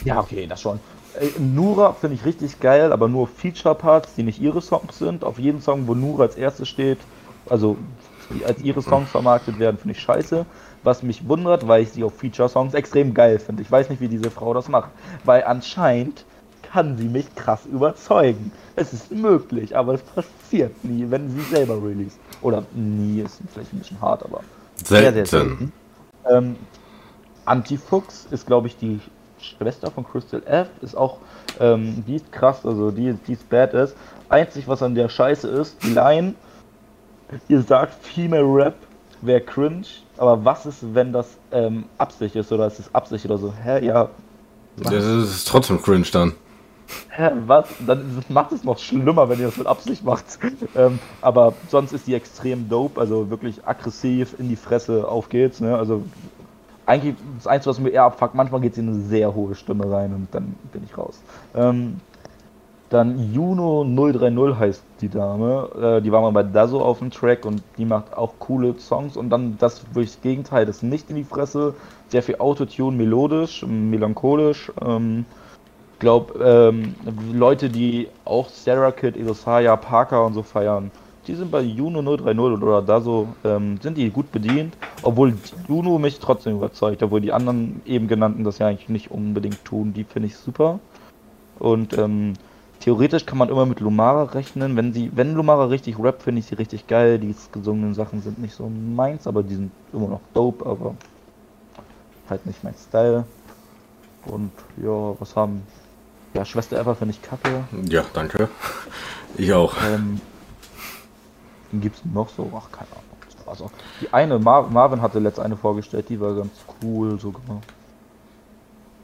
Ja, 0.04 0.20
okay, 0.20 0.46
das 0.46 0.60
schon. 0.60 0.80
Äh, 1.18 1.26
Nura 1.40 1.92
finde 1.94 2.16
ich 2.16 2.24
richtig 2.24 2.60
geil, 2.60 2.92
aber 2.92 3.08
nur 3.08 3.26
Feature-Parts, 3.26 4.14
die 4.16 4.22
nicht 4.22 4.40
ihre 4.40 4.60
Songs 4.60 4.98
sind. 4.98 5.24
Auf 5.24 5.38
jeden 5.38 5.60
Song, 5.62 5.86
wo 5.86 5.94
Nura 5.94 6.24
als 6.24 6.36
erstes 6.36 6.68
steht, 6.68 6.98
also 7.48 7.76
die 8.30 8.44
als 8.44 8.60
ihre 8.60 8.82
Songs 8.82 9.08
vermarktet 9.10 9.58
werden, 9.58 9.78
finde 9.78 9.96
ich 9.96 10.02
scheiße. 10.02 10.44
Was 10.84 11.02
mich 11.02 11.26
wundert, 11.26 11.66
weil 11.66 11.82
ich 11.82 11.90
sie 11.90 12.04
auf 12.04 12.14
Feature-Songs 12.18 12.74
extrem 12.74 13.14
geil 13.14 13.38
finde. 13.38 13.62
Ich 13.62 13.70
weiß 13.70 13.88
nicht, 13.90 14.00
wie 14.00 14.08
diese 14.08 14.30
Frau 14.30 14.52
das 14.54 14.68
macht, 14.68 14.90
weil 15.24 15.42
anscheinend 15.44 16.24
kann 16.70 16.96
sie 16.96 17.08
mich 17.08 17.34
krass 17.34 17.66
überzeugen. 17.66 18.52
Es 18.76 18.92
ist 18.92 19.10
möglich, 19.10 19.76
aber 19.76 19.94
es 19.94 20.02
passiert 20.02 20.84
nie, 20.84 21.06
wenn 21.08 21.30
sie 21.30 21.40
selber 21.42 21.74
release. 21.82 22.16
Oder 22.42 22.64
nie, 22.74 23.20
ist 23.20 23.40
vielleicht 23.52 23.72
ein 23.72 23.78
bisschen 23.78 24.00
hart, 24.00 24.24
aber 24.24 24.40
sehr, 24.84 25.12
sehr 25.12 25.26
Selten. 25.26 25.26
selten. 25.26 25.72
Ähm, 26.30 26.56
Antifuchs 27.44 28.26
ist, 28.30 28.46
glaube 28.46 28.68
ich, 28.68 28.76
die 28.76 29.00
Schwester 29.40 29.90
von 29.90 30.04
Crystal 30.04 30.42
F, 30.44 30.68
ist 30.82 30.96
auch, 30.96 31.18
ähm, 31.60 32.04
die 32.06 32.16
ist 32.16 32.30
krass, 32.32 32.64
also 32.64 32.90
die, 32.90 33.14
die 33.26 33.32
ist 33.32 33.48
badass. 33.48 33.94
Einzig, 34.28 34.68
was 34.68 34.82
an 34.82 34.94
der 34.94 35.08
Scheiße 35.08 35.48
ist, 35.48 35.82
die 35.82 35.94
Line, 35.94 36.34
ihr 37.48 37.62
sagt 37.62 37.94
Female 38.04 38.44
Rap 38.44 38.74
wäre 39.22 39.40
cringe, 39.40 39.86
aber 40.16 40.44
was 40.44 40.66
ist, 40.66 40.78
wenn 40.94 41.12
das 41.12 41.36
ähm, 41.50 41.84
Absicht 41.98 42.36
ist 42.36 42.52
oder 42.52 42.66
ist 42.66 42.78
es 42.78 42.94
Absicht 42.94 43.24
oder 43.24 43.38
so? 43.38 43.52
Hä, 43.52 43.84
ja. 43.84 44.08
Das 44.76 45.04
ist 45.04 45.48
trotzdem 45.48 45.80
cringe 45.82 46.06
dann. 46.12 46.34
Hä, 47.10 47.30
was? 47.46 47.68
Dann 47.86 48.24
macht 48.28 48.52
es 48.52 48.64
noch 48.64 48.78
schlimmer, 48.78 49.28
wenn 49.28 49.38
ihr 49.40 49.46
das 49.46 49.56
mit 49.56 49.66
Absicht 49.66 50.04
macht. 50.04 50.24
ähm, 50.76 50.98
aber 51.20 51.54
sonst 51.68 51.92
ist 51.92 52.06
die 52.06 52.14
extrem 52.14 52.68
dope, 52.68 53.00
also 53.00 53.30
wirklich 53.30 53.66
aggressiv 53.66 54.34
in 54.38 54.48
die 54.48 54.56
Fresse 54.56 55.08
auf 55.08 55.28
geht's, 55.28 55.60
ne? 55.60 55.76
Also 55.76 56.02
eigentlich 56.86 57.16
das 57.36 57.46
Einzige, 57.46 57.70
was 57.70 57.80
mir 57.80 57.90
eher 57.90 58.04
abfuckt, 58.04 58.34
manchmal 58.34 58.62
geht 58.62 58.74
sie 58.74 58.80
in 58.80 58.88
eine 58.88 59.00
sehr 59.00 59.34
hohe 59.34 59.54
Stimme 59.54 59.90
rein 59.90 60.14
und 60.14 60.28
dann 60.32 60.54
bin 60.72 60.82
ich 60.84 60.96
raus. 60.96 61.20
Ähm, 61.54 62.00
dann 62.90 63.34
Juno 63.34 63.84
030 63.84 64.58
heißt 64.58 64.82
die 65.02 65.10
Dame. 65.10 65.98
Äh, 65.98 66.02
die 66.02 66.10
war 66.10 66.22
mal 66.22 66.32
bei 66.32 66.42
Dazo 66.42 66.80
auf 66.80 67.00
dem 67.00 67.10
Track 67.10 67.44
und 67.44 67.62
die 67.76 67.84
macht 67.84 68.16
auch 68.16 68.34
coole 68.38 68.78
Songs. 68.78 69.16
Und 69.16 69.28
dann 69.28 69.58
das 69.58 69.84
wirklich 69.88 70.12
das 70.12 70.22
Gegenteil, 70.22 70.64
das 70.64 70.82
nicht 70.82 71.10
in 71.10 71.16
die 71.16 71.24
Fresse. 71.24 71.74
Sehr 72.08 72.22
viel 72.22 72.36
Autotune, 72.38 72.96
melodisch, 72.96 73.62
melancholisch. 73.66 74.72
Ähm, 74.82 75.26
glaube, 75.98 76.42
ähm, 76.42 76.94
Leute, 77.32 77.68
die 77.68 78.08
auch 78.24 78.48
Sarah 78.48 78.92
Kid, 78.92 79.16
Ilosaya, 79.16 79.76
Parker 79.76 80.24
und 80.24 80.34
so 80.34 80.42
feiern, 80.42 80.90
die 81.28 81.34
sind 81.34 81.50
bei 81.50 81.60
Juno 81.60 82.00
030 82.00 82.38
oder 82.38 82.80
Dazo, 82.80 83.28
ähm, 83.44 83.78
sind 83.82 83.98
die 83.98 84.08
gut 84.08 84.32
bedient. 84.32 84.74
Obwohl 85.02 85.34
Juno 85.68 85.98
mich 85.98 86.18
trotzdem 86.18 86.56
überzeugt, 86.56 87.02
obwohl 87.02 87.20
die 87.20 87.32
anderen 87.32 87.82
eben 87.84 88.08
genannten 88.08 88.44
das 88.44 88.58
ja 88.58 88.68
eigentlich 88.68 88.88
nicht 88.88 89.10
unbedingt 89.10 89.62
tun. 89.64 89.92
Die 89.92 90.04
finde 90.04 90.28
ich 90.28 90.36
super. 90.36 90.80
Und 91.58 91.96
ähm, 91.98 92.32
theoretisch 92.80 93.26
kann 93.26 93.36
man 93.36 93.50
immer 93.50 93.66
mit 93.66 93.80
Lumara 93.80 94.22
rechnen. 94.22 94.74
Wenn 94.74 94.94
sie, 94.94 95.10
wenn 95.14 95.34
Lumara 95.34 95.66
richtig 95.66 95.98
rappt, 95.98 96.22
finde 96.22 96.38
ich 96.40 96.46
sie 96.46 96.54
richtig 96.54 96.86
geil. 96.86 97.18
Die 97.18 97.34
gesungenen 97.52 97.92
Sachen 97.92 98.22
sind 98.22 98.38
nicht 98.38 98.54
so 98.54 98.70
meins, 98.70 99.26
aber 99.26 99.42
die 99.42 99.56
sind 99.56 99.70
immer 99.92 100.08
noch 100.08 100.20
dope, 100.32 100.64
aber 100.64 100.94
halt 102.30 102.46
nicht 102.46 102.64
mein 102.64 102.74
Style. 102.74 103.24
Und 104.24 104.52
ja, 104.82 105.14
was 105.18 105.36
haben. 105.36 105.62
Ja, 106.34 106.44
Schwester 106.44 106.78
Eva 106.80 106.94
finde 106.94 107.14
ich 107.14 107.22
kacke. 107.22 107.64
Ja, 107.88 108.04
danke. 108.12 108.48
Ich 109.36 109.52
auch. 109.52 109.74
Ähm, 109.86 110.20
gibt 111.72 111.96
es 111.96 112.02
noch 112.04 112.28
so? 112.28 112.50
Ach, 112.56 112.70
keine 112.70 112.90
Ahnung. 112.92 113.04
Also, 113.46 113.70
die 114.00 114.12
eine, 114.12 114.38
Mar 114.38 114.68
Marvin 114.68 115.00
hatte 115.00 115.18
letzte 115.20 115.42
eine 115.42 115.56
vorgestellt, 115.56 116.08
die 116.10 116.20
war 116.20 116.34
ganz 116.34 116.50
cool 116.82 117.18
so 117.18 117.30
gemacht. 117.30 117.66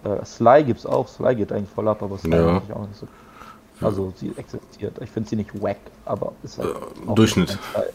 Äh, 0.04 0.22
Sly 0.24 0.64
gibt's 0.64 0.84
auch, 0.84 1.08
Sly 1.08 1.34
geht 1.34 1.50
eigentlich 1.50 1.70
voll 1.70 1.88
ab, 1.88 2.02
aber 2.02 2.18
Sly 2.18 2.36
Ja. 2.36 2.62
ich 2.66 2.72
auch 2.74 2.86
nicht 2.86 2.98
so. 3.00 3.08
Also 3.80 4.12
sie 4.16 4.32
existiert. 4.36 5.00
Ich 5.00 5.10
finde 5.10 5.28
sie 5.30 5.36
nicht 5.36 5.62
wack, 5.62 5.78
aber 6.04 6.32
ist 6.42 6.58
halt 6.58 6.68
Äh, 6.70 7.10
auch 7.10 7.14
Durchschnitt. 7.14 7.48
Nicht 7.48 7.58
mein 7.74 7.82
Style. 7.82 7.92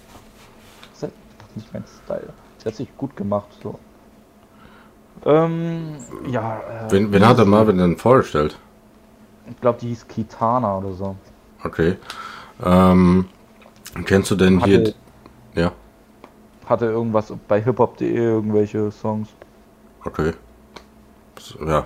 Ist 0.94 1.04
halt 1.04 1.14
nicht 1.56 1.74
mein 1.74 1.84
Style. 2.04 2.34
Sie 2.58 2.66
hat 2.66 2.76
sich 2.76 2.98
gut 2.98 3.16
gemacht, 3.16 3.48
so. 3.62 3.78
Ähm, 5.26 5.96
ja. 6.30 6.60
Äh, 6.88 6.92
Wen, 6.92 7.12
wen 7.14 7.28
hat 7.28 7.38
der 7.38 7.46
Marvin 7.46 7.78
denn 7.78 7.98
vorgestellt? 7.98 8.58
Ich 9.50 9.60
glaube, 9.62 9.80
die 9.82 9.88
hieß 9.90 10.08
Kitana 10.08 10.78
oder 10.78 10.94
so. 10.94 11.16
Okay. 11.64 11.98
Ähm, 12.64 13.26
kennst 14.06 14.32
du 14.32 14.36
denn 14.36 14.64
hier. 14.64 14.80
Hatte- 14.80 14.96
Ja, 15.56 15.72
Hatte 16.66 16.86
irgendwas 16.86 17.34
bei 17.48 17.62
hiphop.de 17.62 18.14
irgendwelche 18.16 18.92
Songs. 18.92 19.30
okay. 20.06 20.34
Ja. 21.66 21.86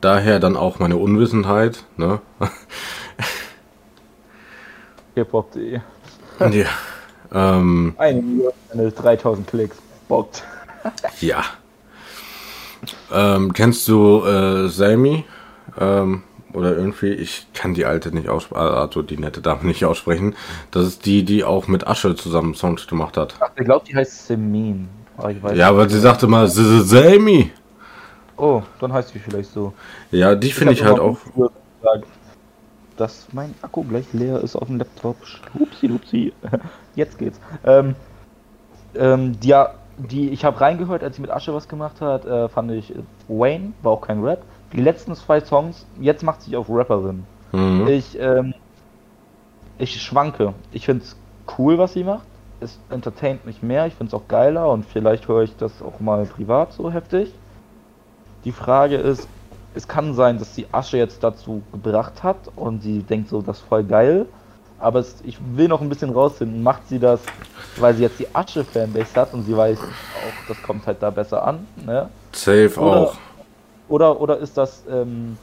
Daher 0.00 0.38
dann 0.40 0.56
auch 0.56 0.78
meine 0.78 0.96
Unwissenheit, 0.96 1.84
ne? 1.96 2.20
Hiphop.de. 5.14 5.80
ja. 6.50 6.66
Ähm, 7.32 7.94
Eine 7.98 8.22
Million, 8.22 8.52
eine 8.72 8.90
3000 8.90 9.46
Klicks. 9.46 9.76
Bockt. 10.08 10.42
ja. 11.20 11.42
Ähm, 13.12 13.52
kennst 13.52 13.86
du 13.88 14.24
äh, 14.24 14.68
Sammy? 14.68 15.24
Ähm, 15.78 16.22
oder 16.52 16.76
irgendwie, 16.76 17.12
ich 17.12 17.46
kann 17.54 17.74
die 17.74 17.84
alte 17.84 18.12
nicht 18.14 18.28
aussprechen, 18.28 18.60
also 18.62 19.02
die 19.02 19.18
nette 19.18 19.40
Dame 19.40 19.64
nicht 19.64 19.84
aussprechen. 19.84 20.34
Das 20.70 20.84
ist 20.86 21.06
die, 21.06 21.24
die 21.24 21.44
auch 21.44 21.68
mit 21.68 21.86
Asche 21.86 22.14
zusammen 22.14 22.54
Songs 22.54 22.86
gemacht 22.86 23.16
hat. 23.16 23.34
Ach, 23.40 23.50
ich 23.56 23.64
glaube, 23.64 23.84
die 23.88 23.94
heißt 23.96 24.26
Semin. 24.26 24.88
Weiß 25.16 25.36
Ja, 25.56 25.68
aber 25.68 25.88
sie 25.88 26.00
sagte 26.00 26.26
mal, 26.26 26.46
"S- 26.46 26.56
S- 26.56 26.88
Sammy. 26.88 27.50
Oh, 28.36 28.62
dann 28.80 28.92
heißt 28.92 29.10
sie 29.10 29.18
vielleicht 29.18 29.52
so. 29.52 29.74
Ja, 30.10 30.34
die 30.34 30.50
finde 30.50 30.72
ich 30.72 30.82
halt 30.82 30.98
auch. 30.98 31.18
Dass 32.96 33.28
mein 33.32 33.54
Akku 33.62 33.82
gleich 33.84 34.12
leer 34.12 34.40
ist 34.40 34.56
auf 34.56 34.66
dem 34.68 34.78
Laptop. 34.78 35.16
Hupsi, 35.58 35.88
hupsi. 35.88 36.32
Jetzt 36.94 37.18
geht's. 37.18 37.40
Ähm, 37.64 37.94
ähm, 38.94 39.38
die, 39.40 39.48
ja, 39.48 39.74
die, 39.98 40.30
ich 40.30 40.44
habe 40.44 40.60
reingehört, 40.60 41.02
als 41.02 41.16
sie 41.16 41.22
mit 41.22 41.30
Asche 41.30 41.54
was 41.54 41.68
gemacht 41.68 42.00
hat, 42.00 42.24
äh, 42.24 42.48
fand 42.48 42.70
ich 42.72 42.94
äh, 42.94 42.98
Wayne, 43.28 43.72
war 43.82 43.92
auch 43.92 44.00
kein 44.00 44.22
Rap. 44.22 44.42
Die 44.72 44.80
letzten 44.80 45.14
zwei 45.14 45.40
Songs, 45.40 45.86
jetzt 46.00 46.22
macht 46.22 46.42
sie 46.42 46.50
sich 46.50 46.56
auf 46.56 46.66
Rapperin. 46.68 47.24
Mhm. 47.52 47.88
Ich, 47.88 48.18
ähm, 48.18 48.54
ich 49.78 50.00
schwanke. 50.00 50.54
Ich 50.72 50.86
finde 50.86 51.04
es 51.04 51.16
cool, 51.58 51.78
was 51.78 51.94
sie 51.94 52.04
macht. 52.04 52.26
Es 52.60 52.78
entertaint 52.90 53.46
mich 53.46 53.62
mehr. 53.62 53.86
Ich 53.86 53.94
finde 53.94 54.14
es 54.14 54.14
auch 54.14 54.28
geiler 54.28 54.70
und 54.70 54.84
vielleicht 54.84 55.26
höre 55.28 55.42
ich 55.42 55.56
das 55.56 55.82
auch 55.82 55.98
mal 56.00 56.24
privat 56.26 56.72
so 56.72 56.90
heftig. 56.92 57.32
Die 58.44 58.52
Frage 58.52 58.96
ist, 58.96 59.26
es 59.74 59.88
kann 59.88 60.14
sein, 60.14 60.38
dass 60.38 60.54
sie 60.54 60.66
Asche 60.72 60.98
jetzt 60.98 61.22
dazu 61.24 61.62
gebracht 61.72 62.22
hat 62.22 62.36
und 62.56 62.82
sie 62.82 63.02
denkt 63.02 63.28
so, 63.28 63.40
das 63.42 63.58
ist 63.58 63.66
voll 63.66 63.84
geil. 63.84 64.26
Aber 64.78 65.00
es, 65.00 65.16
ich 65.24 65.38
will 65.54 65.68
noch 65.68 65.80
ein 65.82 65.88
bisschen 65.88 66.10
rausfinden, 66.10 66.62
macht 66.62 66.88
sie 66.88 66.98
das, 66.98 67.20
weil 67.76 67.94
sie 67.94 68.02
jetzt 68.02 68.18
die 68.18 68.26
Asche-Fanbase 68.34 69.20
hat 69.20 69.34
und 69.34 69.42
sie 69.44 69.54
weiß 69.56 69.78
auch, 69.78 70.48
das 70.48 70.62
kommt 70.62 70.86
halt 70.86 71.02
da 71.02 71.10
besser 71.10 71.46
an. 71.46 71.66
Ne? 71.84 72.08
Safe 72.32 72.72
Oder- 72.80 73.00
auch. 73.00 73.14
Oder, 73.90 74.20
oder 74.20 74.38
ist 74.38 74.56
das, 74.56 74.84
ähm, 74.88 75.36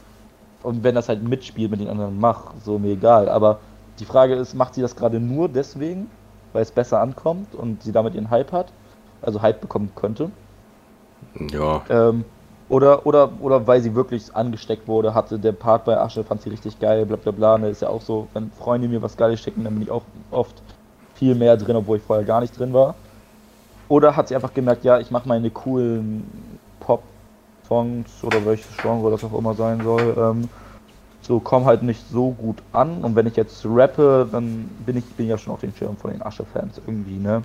und 0.63 0.83
wenn 0.83 0.95
das 0.95 1.09
halt 1.09 1.21
mitspielt 1.21 1.69
mit 1.69 1.81
den 1.81 1.89
anderen, 1.89 2.19
mach, 2.19 2.53
so 2.63 2.79
mir 2.79 2.93
egal. 2.93 3.27
Aber 3.27 3.59
die 3.99 4.05
Frage 4.05 4.35
ist, 4.35 4.53
macht 4.53 4.73
sie 4.73 4.81
das 4.81 4.95
gerade 4.95 5.19
nur 5.19 5.49
deswegen, 5.49 6.07
weil 6.53 6.61
es 6.61 6.71
besser 6.71 7.01
ankommt 7.01 7.53
und 7.53 7.83
sie 7.83 7.91
damit 7.91 8.15
ihren 8.15 8.29
Hype 8.29 8.53
hat? 8.53 8.71
Also 9.21 9.41
Hype 9.41 9.59
bekommen 9.59 9.91
könnte. 9.95 10.31
Ja. 11.51 11.83
Ähm, 11.89 12.23
oder, 12.69 13.05
oder, 13.05 13.31
oder 13.41 13.67
weil 13.67 13.81
sie 13.81 13.95
wirklich 13.95 14.33
angesteckt 14.33 14.87
wurde, 14.87 15.13
hatte 15.13 15.39
der 15.39 15.51
Part 15.51 15.85
bei 15.85 15.97
Asche, 15.97 16.23
fand 16.23 16.41
sie 16.41 16.49
richtig 16.49 16.79
geil, 16.79 17.05
bla 17.05 17.17
bla 17.17 17.31
bla. 17.31 17.57
Ne, 17.57 17.69
ist 17.69 17.81
ja 17.81 17.89
auch 17.89 18.01
so, 18.01 18.27
wenn 18.33 18.49
Freunde 18.51 18.87
mir 18.87 19.01
was 19.01 19.17
Geiles 19.17 19.41
schicken, 19.41 19.65
dann 19.65 19.73
bin 19.73 19.83
ich 19.83 19.91
auch 19.91 20.03
oft 20.31 20.61
viel 21.15 21.35
mehr 21.35 21.57
drin, 21.57 21.75
obwohl 21.75 21.97
ich 21.97 22.03
vorher 22.03 22.25
gar 22.25 22.39
nicht 22.39 22.57
drin 22.57 22.73
war. 22.73 22.95
Oder 23.89 24.15
hat 24.15 24.27
sie 24.27 24.35
einfach 24.35 24.53
gemerkt, 24.53 24.83
ja, 24.83 24.99
ich 24.99 25.11
mache 25.11 25.27
meine 25.27 25.49
coolen 25.49 26.23
Pop-Songs 27.67 28.23
oder 28.23 28.45
welches 28.45 28.75
Genre 28.81 29.11
das 29.11 29.23
auch 29.23 29.37
immer 29.37 29.53
sein 29.53 29.83
soll, 29.83 30.15
ähm, 30.17 30.49
so 31.21 31.39
kommen 31.39 31.65
halt 31.65 31.83
nicht 31.83 32.07
so 32.09 32.31
gut 32.31 32.57
an. 32.71 33.03
Und 33.03 33.15
wenn 33.15 33.27
ich 33.27 33.35
jetzt 33.35 33.65
rappe, 33.65 34.27
dann 34.31 34.69
bin 34.85 34.97
ich, 34.97 35.05
bin 35.15 35.27
ja 35.27 35.37
schon 35.37 35.53
auf 35.53 35.61
den 35.61 35.73
Schirm 35.73 35.97
von 35.97 36.11
den 36.11 36.21
Asche-Fans 36.21 36.81
irgendwie, 36.85 37.17
ne? 37.17 37.43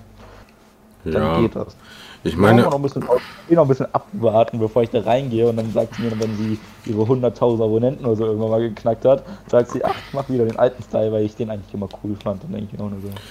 Dann 1.11 1.23
Ja. 1.23 1.33
geht 1.33 1.55
das. 1.55 1.77
Ich 2.23 2.37
Meine, 2.37 2.61
meine, 2.61 2.63
noch 2.63 2.73
ein 2.75 2.81
bisschen, 2.81 3.03
ich 3.47 3.55
noch 3.55 3.63
ein 3.63 3.67
bisschen 3.67 3.93
abwarten, 3.93 4.59
bevor 4.59 4.83
ich 4.83 4.89
da 4.89 5.01
reingehe 5.01 5.47
und 5.49 5.57
dann 5.57 5.71
sagt 5.71 5.95
sie 5.95 6.01
mir, 6.03 6.11
wenn 6.19 6.35
sie 6.35 6.61
ihre 6.85 7.07
100.000 7.07 7.63
Abonnenten 7.63 8.05
oder 8.05 8.15
so 8.15 8.25
irgendwann 8.25 8.49
mal 8.51 8.61
geknackt 8.61 9.05
hat, 9.05 9.25
sagt 9.47 9.69
sie, 9.71 9.83
ach, 9.85 9.99
ich 10.05 10.13
mach 10.13 10.29
wieder 10.29 10.45
den 10.45 10.57
alten 10.57 10.81
Style, 10.83 11.11
weil 11.11 11.25
ich 11.25 11.35
den 11.35 11.49
eigentlich 11.49 11.73
immer 11.73 11.89
cool 12.03 12.15
fand. 12.15 12.43
Dann 12.43 12.51
denke 12.53 12.67
ich 12.67 12.79
mir 12.79 12.85
auch 12.85 12.89
nur 12.89 13.01
so. 13.01 13.21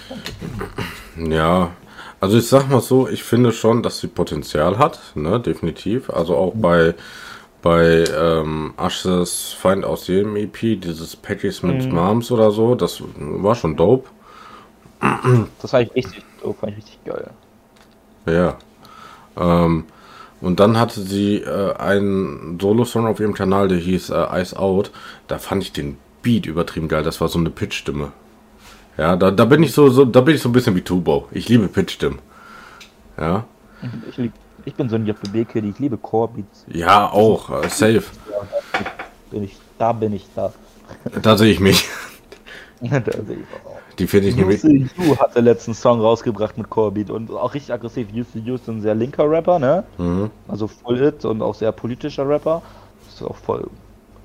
ja. 1.16 1.70
Also 2.20 2.38
ich 2.38 2.46
sag 2.46 2.68
mal 2.68 2.80
so, 2.80 3.08
ich 3.08 3.24
finde 3.24 3.52
schon, 3.52 3.82
dass 3.82 3.98
sie 4.00 4.06
Potenzial 4.08 4.78
hat, 4.78 5.00
ne, 5.14 5.40
definitiv. 5.40 6.10
Also 6.10 6.36
auch 6.36 6.54
bei 6.54 6.94
bei 7.62 8.08
ähm, 8.16 8.74
Ashes 8.78 9.52
Feind 9.52 9.84
aus 9.84 10.08
jedem 10.08 10.36
EP, 10.36 10.76
dieses 10.76 11.16
Patches 11.16 11.62
mit 11.62 11.92
Moms 11.92 12.30
oder 12.32 12.50
so, 12.52 12.74
das 12.76 13.02
war 13.16 13.54
schon 13.56 13.76
dope. 13.76 14.10
Das 15.58 15.70
fand 15.70 15.88
ich 15.88 15.94
richtig, 15.94 16.26
so 16.40 16.52
fand 16.52 16.72
ich 16.72 16.78
richtig 16.78 17.04
geil. 17.04 17.34
Ja. 18.26 18.56
Ähm, 19.36 19.84
und 20.40 20.58
dann 20.58 20.78
hatte 20.78 21.00
sie 21.00 21.36
äh, 21.36 21.76
einen 21.76 22.58
Solo-Song 22.60 23.06
auf 23.06 23.20
ihrem 23.20 23.34
Kanal, 23.34 23.68
der 23.68 23.78
hieß 23.78 24.10
äh, 24.10 24.40
Ice 24.40 24.58
Out. 24.58 24.90
Da 25.28 25.38
fand 25.38 25.62
ich 25.62 25.72
den 25.72 25.98
Beat 26.22 26.46
übertrieben 26.46 26.88
geil. 26.88 27.02
Das 27.02 27.20
war 27.20 27.28
so 27.28 27.38
eine 27.38 27.50
Pitch-Stimme. 27.50 28.12
Ja, 28.98 29.16
da, 29.16 29.30
da 29.30 29.44
bin 29.44 29.62
ich 29.62 29.72
so, 29.72 29.88
so, 29.88 30.04
da 30.04 30.20
bin 30.20 30.34
ich 30.34 30.42
so 30.42 30.48
ein 30.48 30.52
bisschen 30.52 30.74
wie 30.74 30.82
Tubo. 30.82 31.28
Ich 31.30 31.48
liebe 31.48 31.68
Pitch-Stimmen. 31.68 32.18
Ja. 33.18 33.44
Ich, 34.08 34.16
lieb, 34.16 34.32
ich 34.64 34.74
bin 34.74 34.88
so 34.88 34.96
ein 34.96 35.06
JBB-Kid, 35.06 35.64
ich 35.64 35.78
liebe 35.78 35.96
Core-Beats. 35.96 36.66
Ja, 36.68 37.10
auch. 37.10 37.62
Äh, 37.62 37.68
safe. 37.68 38.04
Bin 39.30 39.44
ich, 39.44 39.56
da 39.78 39.92
bin 39.92 40.12
ich 40.12 40.26
da. 40.34 40.52
Da 41.22 41.36
sehe 41.38 41.52
ich 41.52 41.60
mich. 41.60 41.88
da 42.80 43.00
sehe 43.00 43.36
ich 43.36 43.64
auch. 43.64 43.81
Die 43.98 44.06
finde 44.06 44.28
ich 44.28 44.36
nämlich. 44.36 44.62
You 44.62 45.16
hat 45.18 45.36
den 45.36 45.44
letzten 45.44 45.74
Song 45.74 46.00
rausgebracht 46.00 46.56
mit 46.56 46.70
Core-Beat 46.70 47.10
und 47.10 47.30
auch 47.30 47.54
richtig 47.54 47.72
aggressiv. 47.72 48.08
You 48.12 48.54
ist 48.54 48.68
ein 48.68 48.80
sehr 48.80 48.94
linker 48.94 49.28
Rapper, 49.28 49.58
ne? 49.58 49.84
Mhm. 49.98 50.30
Also 50.48 50.66
Full 50.68 51.02
It 51.02 51.24
und 51.24 51.42
auch 51.42 51.54
sehr 51.54 51.72
politischer 51.72 52.28
Rapper. 52.28 52.62
ist 53.08 53.22
auch 53.22 53.36
voll, 53.36 53.68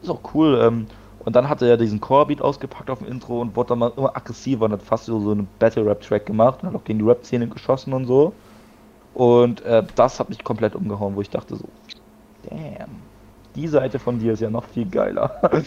ist 0.02 0.10
auch 0.10 0.22
cool. 0.34 0.60
Ähm, 0.62 0.88
und 1.28 1.36
dann 1.36 1.50
hat 1.50 1.62
er 1.62 1.68
ja 1.68 1.78
diesen 1.78 2.00
Core-Beat 2.00 2.42
ausgepackt 2.42 2.90
auf 2.90 3.00
dem 3.00 3.08
Intro 3.08 3.42
und 3.42 3.56
wurde 3.56 3.70
dann 3.70 3.80
mal 3.80 3.92
immer 3.98 4.16
aggressiver 4.16 4.66
und 4.66 4.72
hat 4.72 4.82
fast 4.82 5.06
so, 5.06 5.20
so 5.20 5.32
einen 5.32 5.48
Battle-Rap-Track 5.60 6.26
gemacht 6.26 6.60
und 6.62 6.70
hat 6.70 6.76
auch 6.76 6.86
gegen 6.86 7.00
die 7.00 7.06
Rap-Szene 7.06 7.48
geschossen 7.48 7.94
und 7.94 8.06
so. 8.06 8.34
Und 9.14 9.62
äh, 9.66 9.84
das 9.96 10.20
hat 10.20 10.30
mich 10.30 10.44
komplett 10.44 10.76
umgehauen, 10.76 11.16
wo 11.16 11.22
ich 11.22 11.30
dachte 11.30 11.56
so, 11.56 11.66
damn, 12.50 12.92
die 13.56 13.68
Seite 13.68 14.00
von 14.00 14.20
dir 14.20 14.34
ist 14.34 14.40
ja 14.40 14.50
noch 14.50 14.64
viel 14.66 14.86
geiler. 14.86 15.42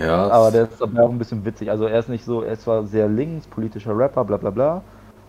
Ja, 0.00 0.30
aber 0.30 0.50
der 0.50 0.64
ist 0.64 0.82
aber 0.82 1.02
auch 1.02 1.10
ein 1.10 1.18
bisschen 1.18 1.44
witzig. 1.44 1.70
Also 1.70 1.86
er 1.86 1.98
ist 1.98 2.08
nicht 2.08 2.24
so, 2.24 2.42
er 2.42 2.54
ist 2.54 2.62
zwar 2.62 2.84
sehr 2.84 3.08
links, 3.08 3.46
politischer 3.46 3.96
Rapper, 3.96 4.24
bla 4.24 4.36
bla 4.36 4.50
bla, 4.50 4.82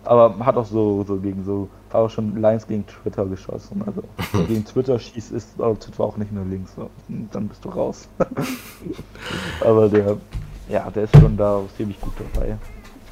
aber 0.04 0.34
hat 0.44 0.56
auch 0.56 0.66
so, 0.66 1.04
so 1.06 1.16
gegen 1.16 1.44
so, 1.44 1.68
hat 1.88 1.96
auch 1.96 2.10
schon 2.10 2.40
Lines 2.40 2.66
gegen 2.66 2.86
Twitter 2.86 3.26
geschossen. 3.26 3.82
Also 3.86 4.02
gegen 4.46 4.64
Twitter 4.64 4.98
schießt, 4.98 5.32
ist 5.32 5.60
aber 5.60 5.78
Twitter 5.78 6.04
auch 6.04 6.16
nicht 6.16 6.32
nur 6.32 6.44
links. 6.44 6.74
So. 6.74 6.90
Dann 7.08 7.48
bist 7.48 7.64
du 7.64 7.68
raus. 7.68 8.08
aber 9.60 9.88
der, 9.88 10.16
ja, 10.68 10.90
der 10.90 11.04
ist 11.04 11.16
schon 11.16 11.36
da 11.36 11.60
ziemlich 11.76 12.00
gut 12.00 12.14
dabei. 12.32 12.56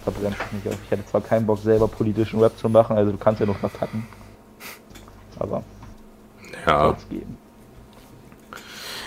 Verbrennt 0.02 0.36
sich 0.36 0.52
nicht 0.52 0.68
auf. 0.68 0.78
Ich 0.84 0.90
hätte 0.90 1.06
zwar 1.06 1.20
keinen 1.20 1.46
Bock, 1.46 1.58
selber 1.58 1.88
politischen 1.88 2.40
Rap 2.40 2.56
zu 2.58 2.68
machen, 2.68 2.96
also 2.96 3.12
du 3.12 3.18
kannst 3.18 3.40
ja 3.40 3.46
noch 3.46 3.56
verpacken. 3.56 4.06
Aber 5.38 5.62
ja. 6.66 6.96
geben. 7.08 7.36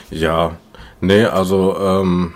Ja, 0.10 0.52
nee, 1.02 1.26
also, 1.26 1.78
ähm, 1.80 2.34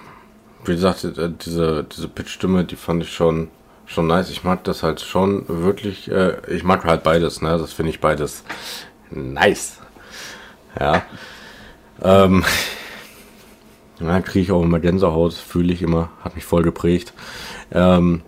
wie 0.66 0.74
gesagt, 0.74 1.04
äh, 1.04 1.30
diese, 1.30 1.84
diese 1.84 2.08
Pitch-Stimme, 2.08 2.64
die 2.64 2.76
fand 2.76 3.04
ich 3.04 3.14
schon, 3.14 3.50
schon 3.86 4.08
nice. 4.08 4.30
Ich 4.30 4.44
mag 4.44 4.64
das 4.64 4.84
halt 4.84 5.02
schon 5.02 5.46
wirklich, 5.48 6.10
äh, 6.12 6.38
ich 6.48 6.64
mag 6.64 6.86
halt 6.86 7.04
beides, 7.04 7.42
ne? 7.42 7.58
Das 7.58 7.74
finde 7.74 7.92
ich 7.92 8.00
beides 8.00 8.44
nice. 9.10 9.80
Ja. 10.80 11.04
Ähm, 12.02 12.44
ja, 14.00 14.22
kriege 14.22 14.44
ich 14.44 14.52
auch 14.52 14.64
immer 14.64 14.80
Gänsehaut, 14.80 15.34
fühle 15.34 15.74
ich 15.74 15.82
immer, 15.82 16.10
hat 16.24 16.36
mich 16.36 16.46
voll 16.46 16.64
geprägt. 16.64 17.14
Ähm, 17.72 18.22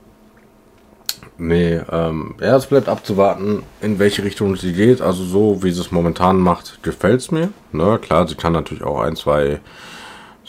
nee, 1.37 1.79
ähm, 1.91 2.35
ja, 2.39 2.55
es 2.55 2.67
bleibt 2.67 2.89
abzuwarten, 2.89 3.63
in 3.81 3.99
welche 3.99 4.23
Richtung 4.23 4.55
sie 4.55 4.73
geht. 4.73 5.01
Also 5.01 5.23
so, 5.23 5.63
wie 5.63 5.71
sie 5.71 5.81
es 5.81 5.91
momentan 5.91 6.39
macht, 6.39 6.81
gefällt 6.83 7.21
es 7.21 7.31
mir. 7.31 7.49
Ne, 7.71 7.99
klar, 7.99 8.27
sie 8.27 8.35
kann 8.35 8.53
natürlich 8.53 8.83
auch 8.83 9.01
ein, 9.01 9.15
zwei 9.15 9.59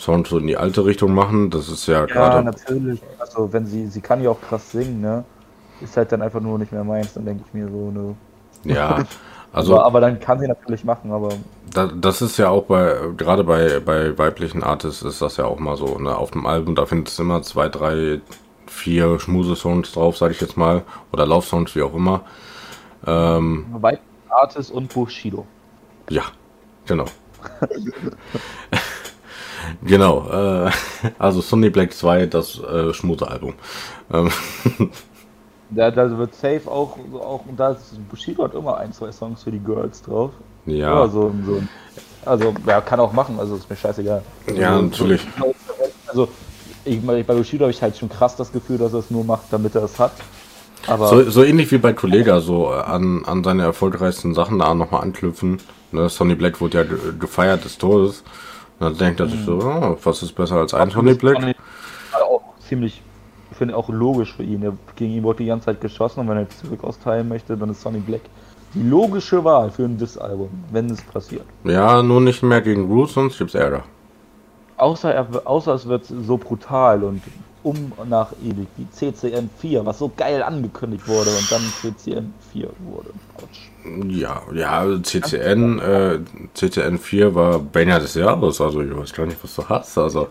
Songs 0.04 0.28
so 0.30 0.38
in 0.38 0.46
die 0.46 0.56
alte 0.58 0.84
Richtung 0.86 1.14
machen. 1.14 1.50
Das 1.50 1.68
ist 1.68 1.86
ja, 1.88 2.06
Ja, 2.08 2.28
gerade. 2.28 2.42
natürlich. 2.42 3.02
Also 3.18 3.52
wenn 3.52 3.66
sie, 3.66 3.88
sie 3.88 4.00
kann 4.02 4.22
ja 4.22 4.30
auch 4.30 4.40
krass 4.40 4.70
singen, 4.72 5.00
ne? 5.00 5.26
Ist 5.80 5.96
halt 5.96 6.12
dann 6.12 6.22
einfach 6.22 6.40
nur 6.40 6.58
nicht 6.58 6.72
mehr 6.72 6.84
meins, 6.84 7.14
dann 7.14 7.24
denke 7.26 7.44
ich 7.46 7.52
mir 7.54 7.68
so, 7.70 7.90
ne. 7.90 8.18
Ja, 8.64 9.08
also 9.52 9.80
aber, 9.80 9.84
aber 9.84 10.00
dann 10.00 10.20
kann 10.20 10.40
sie 10.40 10.48
natürlich 10.48 10.84
machen, 10.84 11.12
aber 11.12 11.44
da, 11.62 11.86
das 11.88 12.22
ist 12.22 12.36
ja 12.38 12.48
auch 12.50 12.64
bei, 12.64 12.94
gerade 13.16 13.44
bei, 13.44 13.80
bei 13.80 14.16
weiblichen 14.18 14.62
Artists 14.62 15.02
ist 15.02 15.22
das 15.22 15.36
ja 15.38 15.44
auch 15.46 15.58
mal 15.58 15.76
so, 15.76 15.98
ne? 15.98 16.16
Auf 16.16 16.30
dem 16.32 16.46
Album, 16.46 16.74
da 16.74 16.86
findest 16.86 17.18
du 17.18 17.22
immer 17.22 17.42
zwei, 17.42 17.68
drei, 17.68 18.20
vier 18.66 19.18
Schmuse-Songs 19.20 19.92
drauf, 19.92 20.16
sage 20.16 20.32
ich 20.34 20.40
jetzt 20.40 20.56
mal. 20.56 20.84
Oder 21.12 21.26
Lauf-Songs, 21.26 21.74
wie 21.76 21.82
auch 21.82 21.94
immer. 21.94 22.24
Ähm, 23.06 23.68
White 23.72 24.02
Artist 24.28 24.70
und 24.70 24.92
Bushido. 24.92 25.46
ja, 26.08 26.24
genau. 26.86 27.12
genau, 29.82 30.28
äh, 30.66 30.70
also 31.18 31.40
Sonny 31.40 31.70
Black 31.70 31.92
2, 31.92 32.26
das 32.26 32.58
äh, 32.60 32.92
Schmuse-Album. 32.94 33.54
Ähm, 34.12 34.30
Da, 35.68 35.90
da 35.90 36.18
wird 36.18 36.34
safe 36.34 36.70
auch, 36.70 36.98
auch 37.14 37.46
und 37.46 37.56
da 37.58 37.70
ist 37.72 38.06
Bushido 38.08 38.44
hat 38.44 38.54
immer 38.54 38.76
ein, 38.78 38.92
zwei 38.92 39.10
Songs 39.12 39.42
für 39.42 39.50
die 39.50 39.62
Girls 39.62 40.02
drauf. 40.02 40.32
ja, 40.66 40.90
Ja, 40.90 41.08
so, 41.08 41.34
so 41.42 41.62
also, 42.22 42.54
ja, 42.66 42.80
kann 42.82 43.00
auch 43.00 43.12
machen, 43.12 43.38
also 43.40 43.56
ist 43.56 43.68
mir 43.70 43.76
scheißegal. 43.76 44.24
Ja, 44.46 44.80
Also, 44.80 44.82
natürlich. 44.82 45.26
Also, 46.06 46.28
ich, 46.84 47.04
bei 47.04 47.22
Bushido 47.24 47.64
habe 47.64 47.70
ich 47.72 47.82
halt 47.82 47.96
schon 47.96 48.08
krass 48.08 48.36
das 48.36 48.52
Gefühl, 48.52 48.78
dass 48.78 48.92
er 48.92 49.00
es 49.00 49.10
nur 49.10 49.24
macht, 49.24 49.52
damit 49.52 49.74
er 49.74 49.84
es 49.84 49.98
hat. 49.98 50.24
Aber 50.86 51.22
So, 51.22 51.30
so 51.30 51.44
ähnlich 51.44 51.70
wie 51.72 51.78
bei 51.78 51.92
Kollega, 51.92 52.40
so 52.40 52.72
äh, 52.72 52.76
an, 52.80 53.24
an 53.24 53.44
seine 53.44 53.62
erfolgreichsten 53.62 54.34
Sachen 54.34 54.58
da 54.58 54.74
nochmal 54.74 55.02
anknüpfen. 55.02 55.60
Ne, 55.92 56.08
Sonny 56.08 56.34
Black 56.34 56.60
wurde 56.60 56.78
ja 56.78 56.84
ge- 56.84 57.14
gefeiert 57.18 57.64
des 57.64 57.78
Todes. 57.78 58.24
Dann 58.80 58.96
denkt 58.96 59.20
er 59.20 59.28
sich 59.28 59.44
so, 59.44 59.58
oh, 59.58 59.96
was 60.02 60.22
ist 60.22 60.32
besser 60.34 60.56
als 60.56 60.74
ein 60.74 60.90
Sonny 60.90 61.14
Black? 61.14 61.36
Also 62.12 62.24
auch 62.26 62.42
ziemlich, 62.68 63.00
ich 63.50 63.56
finde 63.56 63.76
auch 63.76 63.88
logisch 63.88 64.34
für 64.34 64.42
ihn. 64.42 64.62
Er, 64.62 64.72
gegen 64.96 65.12
ihn 65.14 65.22
wurde 65.22 65.38
die 65.38 65.46
ganze 65.46 65.66
Zeit 65.66 65.80
geschossen 65.80 66.20
und 66.20 66.28
wenn 66.28 66.36
er 66.36 66.42
jetzt 66.42 66.58
zurück 66.60 66.82
austeilen 66.84 67.28
möchte, 67.28 67.56
dann 67.56 67.70
ist 67.70 67.80
Sonny 67.80 68.00
Black 68.00 68.22
die 68.74 68.82
logische 68.82 69.42
Wahl 69.44 69.70
für 69.70 69.84
ein 69.84 69.96
Diss-Album, 69.96 70.50
wenn 70.72 70.90
es 70.90 71.00
passiert. 71.00 71.44
Ja, 71.62 72.02
nur 72.02 72.20
nicht 72.20 72.42
mehr 72.42 72.60
gegen 72.60 72.88
Bruce, 72.88 73.14
sonst 73.14 73.38
gibt's 73.38 73.54
Ärger. 73.54 73.84
Außer, 74.76 75.14
er, 75.14 75.26
außer 75.44 75.74
es 75.74 75.86
wird 75.86 76.04
so 76.06 76.36
brutal 76.36 77.04
und 77.04 77.22
um 77.64 77.92
nach 78.08 78.32
ewig 78.44 78.68
wie 78.76 78.86
CCN 78.90 79.50
4, 79.58 79.84
was 79.84 79.98
so 79.98 80.12
geil 80.14 80.42
angekündigt 80.42 81.08
wurde 81.08 81.30
und 81.30 81.50
dann 81.50 81.62
CCN 81.80 82.32
4 82.52 82.68
wurde. 82.80 83.10
Autsch. 83.42 83.70
Ja, 84.08 84.42
ja, 84.54 85.02
CCN, 85.02 85.78
äh, 85.80 86.18
CCN 86.52 86.98
4 86.98 87.34
war 87.34 87.58
Banger 87.58 87.98
des 87.98 88.14
Jahres, 88.14 88.60
also 88.60 88.82
ich 88.82 88.96
weiß 88.96 89.12
gar 89.12 89.26
nicht, 89.26 89.42
was 89.42 89.54
du 89.56 89.68
hast, 89.68 89.98
also. 89.98 90.28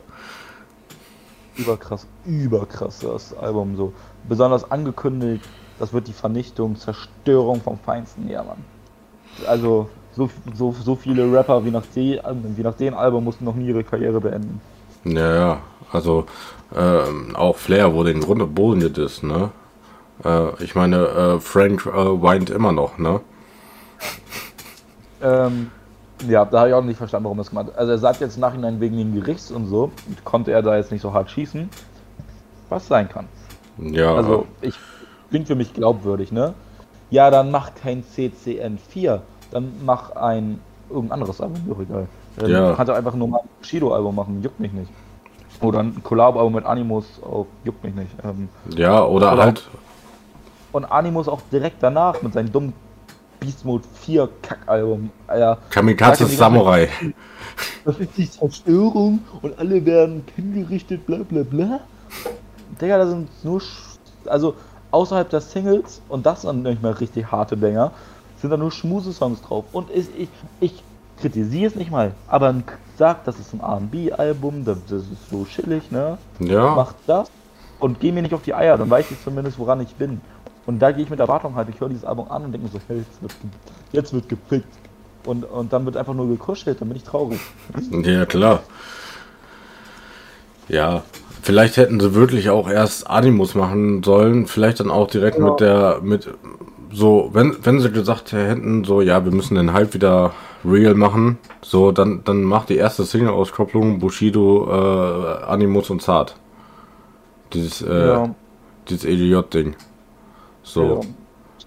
Überkrass, 1.56 2.08
überkrass 2.26 3.00
das 3.00 3.36
Album 3.36 3.76
so. 3.76 3.94
Besonders 4.30 4.70
angekündigt, 4.72 5.44
das 5.80 5.92
wird 5.92 6.08
die 6.08 6.14
Vernichtung, 6.14 6.76
Zerstörung 6.76 7.62
vom 7.62 7.80
Feinsten, 7.80 8.30
ja 8.30 8.44
Mann. 8.44 8.64
Also 9.48 9.90
so, 10.16 10.30
so, 10.54 10.72
so 10.72 10.96
viele 10.96 11.32
Rapper 11.32 11.66
wie 11.66 11.72
nach, 11.72 11.86
die, 11.96 12.20
wie 12.56 12.62
nach 12.62 12.76
dem 12.76 12.94
Album 12.94 13.24
mussten 13.24 13.46
noch 13.46 13.56
nie 13.56 13.68
ihre 13.68 13.84
Karriere 13.84 14.22
beenden. 14.22 14.62
Ja, 15.06 15.36
ja, 15.36 15.62
also 15.92 16.26
ähm, 16.76 17.36
auch 17.36 17.58
Flair 17.58 17.94
wurde 17.94 18.12
in 18.12 18.22
Grund 18.22 18.42
und 18.42 18.56
Boden 18.56 18.80
gedisst, 18.80 19.24
ne? 19.24 19.52
Äh, 20.24 20.64
ich 20.64 20.76
meine, 20.76 20.98
äh, 20.98 21.40
Frank 21.40 21.86
äh, 21.86 21.92
weint 21.92 22.50
immer 22.50 22.72
noch, 22.72 22.98
ne? 22.98 23.22
Ähm, 25.26 25.72
ja, 26.28 26.44
da 26.44 26.60
habe 26.60 26.70
ich 26.70 26.76
auch 26.76 26.84
nicht 26.84 26.98
verstanden, 26.98 27.24
warum 27.24 27.38
er 27.38 27.44
das 27.44 27.50
gemacht 27.50 27.68
hat. 27.68 27.78
Also 27.78 27.94
er 27.94 27.98
sagt 27.98 28.20
jetzt 28.20 28.36
im 28.36 28.42
Nachhinein 28.42 28.82
wegen 28.82 28.98
den 28.98 29.16
Gerichts 29.16 29.52
und 29.52 29.68
so, 29.68 29.90
konnte 30.26 30.52
er 30.52 30.62
da 30.62 30.76
jetzt 30.76 30.92
nicht 30.92 31.02
so 31.02 31.14
hart 31.14 31.32
schießen. 31.32 31.70
Was 32.68 32.88
sein 32.88 33.08
kann. 33.08 33.28
Ja, 33.78 34.14
Also 34.14 34.48
ich 34.62 34.78
klingt 35.30 35.48
für 35.48 35.56
mich 35.56 35.74
glaubwürdig, 35.74 36.32
ne? 36.32 36.54
Ja, 37.10 37.32
dann 37.32 37.52
mach 37.52 37.74
kein 37.76 38.04
CCN 38.04 38.78
4, 38.78 39.22
dann 39.52 39.72
mach 39.86 40.12
ein 40.16 40.60
irgendein 40.90 41.20
anderes 41.20 41.42
Album, 41.42 41.62
mir 41.66 41.80
egal. 41.80 42.08
Ähm, 42.42 42.50
Ja. 42.50 42.74
Kannst 42.74 42.90
du 42.90 42.94
einfach 42.94 43.14
nur 43.16 43.28
mal 43.28 43.40
ein 43.40 43.50
Bushido-Album 43.60 44.16
machen, 44.16 44.42
juckt 44.42 44.60
mich 44.60 44.72
nicht. 44.74 44.92
Oder 45.62 45.80
ein 45.80 46.02
Collab-Album 46.04 46.54
mit 46.54 46.66
Animus, 46.66 47.06
auch, 47.24 47.46
juckt 47.64 47.84
mich 47.84 47.94
nicht. 47.96 48.10
Ähm, 48.24 48.50
ja, 48.76 49.04
oder, 49.06 49.34
oder- 49.34 49.44
halt, 49.44 49.70
und 50.72 50.86
Animus 50.86 51.28
auch 51.28 51.42
direkt 51.52 51.78
danach 51.82 52.22
mit 52.22 52.34
seinem 52.34 52.52
dummen 52.52 52.74
Beast 53.40 53.64
Mode 53.64 53.84
4 54.02 54.28
Kack-Album. 54.42 55.10
Kamikaze 55.70 56.26
Samurai. 56.26 56.90
Das 57.86 58.00
ist 58.00 58.18
die 58.18 58.30
Zerstörung 58.30 59.20
und 59.42 59.60
alle 59.60 59.86
werden 59.86 60.24
hingerichtet, 60.36 61.06
bla 61.06 61.18
bla 61.18 61.44
bla. 61.44 61.82
Digga, 62.82 62.98
da 62.98 63.08
sind 63.08 63.30
nur. 63.44 63.62
Sch 63.62 63.94
also 64.26 64.56
außerhalb 64.92 65.30
der 65.30 65.42
Singles 65.42 66.02
und 66.08 66.26
das 66.26 66.44
sind 66.44 66.64
nicht 66.64 66.82
mehr 66.82 66.98
richtig 67.00 67.30
harte 67.32 67.58
Dinger, 67.58 67.92
sind 68.40 68.52
da 68.52 68.58
nur 68.58 68.72
Schmuse-Songs 68.72 69.42
drauf. 69.42 69.66
Und 69.74 69.90
ich, 69.92 70.08
ich, 70.18 70.30
ich 70.62 70.84
kritisiere 71.24 71.68
es 71.68 71.76
nicht 71.76 71.90
mal, 71.90 72.12
aber 72.28 72.54
sagt, 72.98 73.28
das 73.28 73.40
ist 73.40 73.54
ein 73.54 73.62
RB-Album, 73.62 74.66
das 74.66 74.78
ist 74.92 75.30
so 75.32 75.46
chillig, 75.46 75.90
ne? 75.90 76.18
Ja, 76.40 76.76
Macht 76.76 76.96
das 77.08 77.32
und 77.80 78.00
geh 78.02 78.12
mir 78.12 78.22
nicht 78.22 78.34
auf 78.34 78.44
die 78.44 78.54
Eier, 78.54 78.78
dann 78.78 78.90
weiß 78.90 79.10
ich 79.10 79.24
zumindest, 79.24 79.58
woran 79.58 79.80
ich 79.82 79.96
bin. 79.96 80.20
Und 80.66 80.80
da 80.80 80.92
gehe 80.92 81.04
ich 81.04 81.10
mit 81.10 81.20
Erwartung 81.22 81.56
halt, 81.56 81.70
ich 81.70 81.80
höre 81.80 81.90
dieses 81.90 82.04
Album 82.06 82.30
an 82.30 82.44
und 82.44 82.52
denke 82.52 82.68
mir 82.68 82.74
so, 82.74 82.80
hey, 82.88 82.98
jetzt 82.98 83.22
wird, 83.22 83.34
jetzt 83.94 84.14
wird 84.14 84.30
gefickt. 84.30 84.68
Und, 85.26 85.46
und 85.46 85.72
dann 85.72 85.86
wird 85.86 85.96
einfach 85.96 86.14
nur 86.14 86.28
gekuschelt, 86.28 86.82
dann 86.82 86.90
bin 86.90 86.98
ich 86.98 87.04
traurig. 87.04 87.40
ja, 88.04 88.26
klar. 88.26 88.60
Ja, 90.68 91.04
vielleicht 91.42 91.78
hätten 91.78 92.00
sie 92.02 92.14
wirklich 92.14 92.50
auch 92.50 92.70
erst 92.70 93.10
Animus 93.10 93.56
machen 93.56 94.04
sollen, 94.04 94.48
vielleicht 94.48 94.82
dann 94.82 94.92
auch 94.92 95.08
direkt 95.08 95.38
Ja. 95.38 95.46
mit 95.46 95.60
der, 95.62 96.00
mit, 96.02 96.30
so, 96.92 97.30
wenn, 97.34 97.56
wenn 97.64 97.80
sie 97.80 97.92
gesagt 97.92 98.34
hätten, 98.34 98.84
so, 98.84 99.02
ja, 99.02 99.24
wir 99.24 99.32
müssen 99.32 99.56
den 99.56 99.72
Hype 99.74 99.94
wieder 99.94 100.34
real 100.66 100.96
machen, 100.96 101.38
so, 101.62 101.92
dann, 101.92 102.24
dann 102.24 102.44
macht 102.44 102.70
die 102.70 102.78
erste 102.78 103.04
Single-Auskopplung 103.04 104.00
Bushido, 104.00 104.68
äh, 104.70 105.44
Animus 105.46 105.90
und 105.90 106.02
Zart. 106.02 106.36
Dieses, 107.54 107.82
äh, 107.82 108.08
ja, 108.08 108.36
dieses 108.90 109.06
EDJ-Ding. 109.06 109.76
So. 110.64 111.02
ja. 111.02 111.02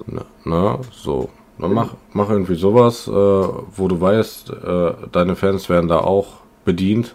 Ne, 0.06 0.24
ne, 0.44 0.78
so. 0.90 1.30
Dann 1.58 1.72
mach, 1.72 1.94
mach 2.12 2.28
irgendwie 2.28 2.54
sowas, 2.54 3.08
äh, 3.08 3.10
wo 3.12 3.88
du 3.88 3.98
weißt, 3.98 4.50
äh, 4.50 4.92
deine 5.10 5.36
Fans 5.36 5.70
werden 5.70 5.88
da 5.88 6.00
auch 6.00 6.40
bedient. 6.64 7.14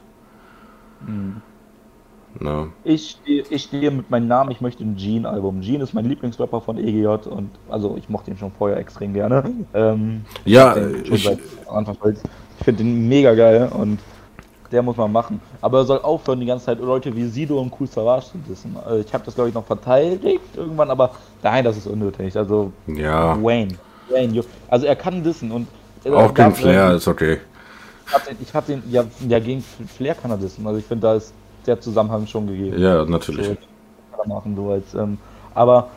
Ne. 2.39 2.69
Ich 2.83 3.11
stehe 3.11 3.43
ich 3.49 3.63
stehe 3.63 3.91
mit 3.91 4.09
meinem 4.09 4.27
Namen, 4.27 4.51
ich 4.51 4.61
möchte 4.61 4.83
ein 4.83 4.95
Gene-Album. 4.95 5.61
Gene 5.61 5.83
ist 5.83 5.93
mein 5.93 6.05
Lieblingsrapper 6.05 6.61
von 6.61 6.77
EGJ 6.77 7.27
und 7.29 7.49
also 7.69 7.95
ich 7.97 8.09
mochte 8.09 8.31
ihn 8.31 8.37
schon 8.37 8.51
vorher 8.51 8.77
extrem 8.77 9.13
gerne. 9.13 9.43
Ähm, 9.73 10.25
Ja, 10.45 10.75
ich, 10.75 11.27
halt. 11.27 11.39
Ich 12.59 12.65
finde 12.65 12.83
den 12.83 13.07
mega 13.07 13.33
geil 13.33 13.69
und 13.73 13.99
der 14.71 14.81
muss 14.81 14.97
man 14.97 15.11
machen. 15.11 15.41
Aber 15.59 15.79
er 15.79 15.85
soll 15.85 15.99
aufhören, 15.99 16.39
die 16.39 16.45
ganze 16.45 16.65
Zeit 16.65 16.79
Leute 16.79 17.13
wie 17.15 17.25
Sido 17.25 17.59
und 17.59 17.73
Cool 17.77 17.87
Savage 17.87 18.27
zu 18.31 18.37
dissen. 18.49 18.75
Also 18.85 19.03
ich 19.05 19.13
habe 19.13 19.23
das, 19.25 19.35
glaube 19.35 19.49
ich, 19.49 19.55
noch 19.55 19.65
verteidigt 19.65 20.41
irgendwann, 20.55 20.89
aber 20.89 21.11
nein, 21.43 21.63
das 21.63 21.77
ist 21.77 21.87
unnötig. 21.87 22.35
Also, 22.37 22.71
Ja, 22.87 23.37
Wayne. 23.43 23.75
Wayne, 24.09 24.43
also 24.69 24.85
er 24.85 24.95
kann 24.95 25.23
dissen 25.23 25.51
und. 25.51 25.67
äh, 26.03 26.09
auch 26.11 26.33
gegen 26.33 26.53
Flair 26.53 26.93
ist 26.95 27.07
okay. 27.07 27.39
Ich 28.07 28.13
hab 28.13 28.25
den, 28.25 28.37
ich 28.41 28.53
hab 28.53 28.65
den 28.65 28.83
ja, 28.89 29.03
ja, 29.27 29.39
gegen 29.39 29.63
Flair 29.95 30.15
kann 30.15 30.31
er 30.31 30.37
dissen. 30.37 30.65
Also 30.67 30.79
ich 30.79 30.85
finde, 30.85 31.07
da 31.07 31.15
ist 31.15 31.33
der 31.65 31.79
Zusammenhang 31.79 32.27
schon 32.27 32.47
gegeben. 32.47 32.79
Ja, 32.79 33.05
natürlich. 33.05 33.47
So, 33.47 34.29
machen, 34.29 34.55
so 34.55 34.69
als, 34.71 34.93
ähm, 34.93 35.17
aber 35.53 35.89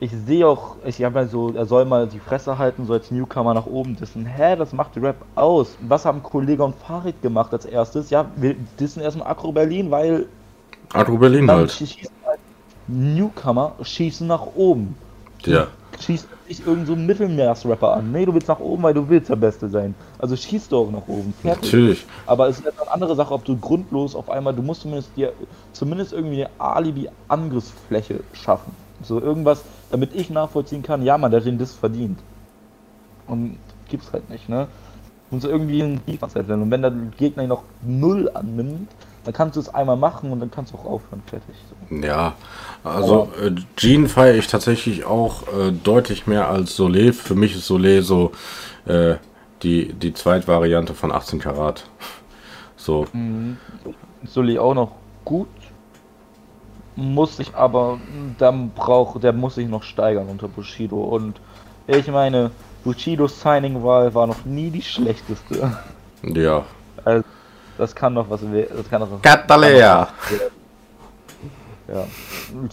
ich 0.00 0.12
sehe 0.26 0.46
auch, 0.46 0.76
ich 0.84 1.02
habe 1.02 1.18
halt 1.20 1.30
so, 1.30 1.52
er 1.52 1.66
soll 1.66 1.84
mal 1.84 2.06
die 2.06 2.20
Fresse 2.20 2.56
halten, 2.56 2.86
so 2.86 2.92
als 2.92 3.10
Newcomer 3.10 3.54
nach 3.54 3.66
oben 3.66 3.96
dissen. 3.96 4.24
Hä, 4.26 4.54
das 4.56 4.72
macht 4.72 4.96
Rap 4.96 5.16
aus. 5.34 5.76
Was 5.80 6.04
haben 6.04 6.22
Kollege 6.22 6.62
und 6.62 6.76
Farid 6.76 7.20
gemacht 7.20 7.52
als 7.52 7.64
erstes? 7.64 8.10
Ja, 8.10 8.26
wir 8.36 8.54
dissen 8.78 9.02
erstmal 9.02 9.26
Agro 9.28 9.50
Berlin, 9.50 9.90
weil 9.90 10.26
Agro 10.92 11.16
Berlin 11.16 11.50
halt. 11.50 11.72
schießen 11.72 12.10
halt 12.24 12.38
Newcomer 12.86 13.72
schießen 13.82 14.26
nach 14.26 14.46
oben. 14.54 14.96
Ja. 15.44 15.66
Schießt 15.98 16.28
nicht 16.48 16.66
irgend 16.66 16.86
so 16.86 16.94
einen 16.94 17.06
Mittelmeersrapper 17.06 17.94
an. 17.94 18.12
Nee, 18.12 18.24
du 18.24 18.34
willst 18.34 18.48
nach 18.48 18.60
oben, 18.60 18.82
weil 18.82 18.94
du 18.94 19.08
willst 19.08 19.30
der 19.30 19.36
Beste 19.36 19.68
sein. 19.68 19.94
Also 20.18 20.36
schießt 20.36 20.72
du 20.72 20.78
auch 20.78 20.90
nach 20.90 21.06
oben. 21.06 21.34
Fertig. 21.40 21.62
Natürlich. 21.64 22.06
Aber 22.26 22.48
es 22.48 22.58
ist 22.58 22.66
eine 22.66 22.90
andere 22.90 23.14
Sache, 23.14 23.32
ob 23.34 23.44
du 23.44 23.56
grundlos 23.56 24.14
auf 24.14 24.30
einmal, 24.30 24.54
du 24.54 24.62
musst 24.62 24.82
zumindest 24.82 25.10
dir 25.16 25.32
zumindest 25.72 26.12
irgendwie 26.12 26.44
eine 26.44 26.50
Alibi-Angriffsfläche 26.58 28.20
schaffen. 28.32 28.72
So 29.02 29.20
irgendwas, 29.20 29.62
damit 29.90 30.14
ich 30.14 30.30
nachvollziehen 30.30 30.82
kann, 30.82 31.02
ja 31.02 31.18
man, 31.18 31.30
der 31.30 31.40
hat 31.40 31.46
den 31.46 31.58
Diss 31.58 31.74
verdient. 31.74 32.18
Und 33.26 33.58
gibt's 33.88 34.12
halt 34.12 34.28
nicht, 34.30 34.48
ne? 34.48 34.66
So 35.30 35.48
irgendwie 35.48 35.82
ein 35.82 36.00
Defense 36.06 36.34
werden. 36.34 36.62
Und 36.62 36.70
wenn 36.70 36.82
der 36.82 36.92
Gegner 37.18 37.42
ihn 37.42 37.50
noch 37.50 37.62
null 37.82 38.30
annimmt, 38.32 38.88
dann 39.28 39.34
kannst 39.34 39.56
du 39.56 39.60
es 39.60 39.68
einmal 39.68 39.98
machen 39.98 40.32
und 40.32 40.40
dann 40.40 40.50
kannst 40.50 40.72
du 40.72 40.78
auch 40.78 40.86
aufhören, 40.86 41.22
fertig. 41.26 41.54
So. 41.68 41.96
Ja, 41.96 42.32
also 42.82 43.30
äh, 43.38 43.50
Jean 43.76 44.08
feiere 44.08 44.36
ich 44.36 44.46
tatsächlich 44.46 45.04
auch 45.04 45.42
äh, 45.48 45.70
deutlich 45.70 46.26
mehr 46.26 46.48
als 46.48 46.74
Soleil. 46.74 47.12
Für 47.12 47.34
mich 47.34 47.54
ist 47.54 47.66
Soleil 47.66 48.00
so 48.00 48.32
äh, 48.86 49.16
die, 49.62 49.92
die 49.92 50.14
Zweitvariante 50.14 50.94
von 50.94 51.12
18 51.12 51.40
Karat. 51.40 51.84
So, 52.78 53.06
Sully 54.24 54.58
auch 54.58 54.72
noch 54.72 54.92
gut. 55.26 55.48
Muss 56.96 57.38
ich 57.38 57.54
aber, 57.54 58.00
dann 58.38 58.70
braucht, 58.70 59.22
der 59.22 59.34
muss 59.34 59.56
sich 59.56 59.68
noch 59.68 59.82
steigern 59.82 60.28
unter 60.28 60.48
Bushido. 60.48 61.02
Und 61.02 61.38
ich 61.86 62.08
meine, 62.08 62.50
Bushidos 62.82 63.42
Signing-Wahl 63.42 64.14
war 64.14 64.26
noch 64.26 64.46
nie 64.46 64.70
die 64.70 64.80
schlechteste. 64.80 65.76
ja. 66.22 66.64
Also, 67.04 67.24
das 67.78 67.94
kann 67.94 68.12
noch 68.14 68.28
was 68.28 68.42
we- 68.42 68.68
das 68.76 68.88
kann 68.90 69.00
noch 69.00 69.22
Katalea. 69.22 70.08
Ja. 71.88 72.04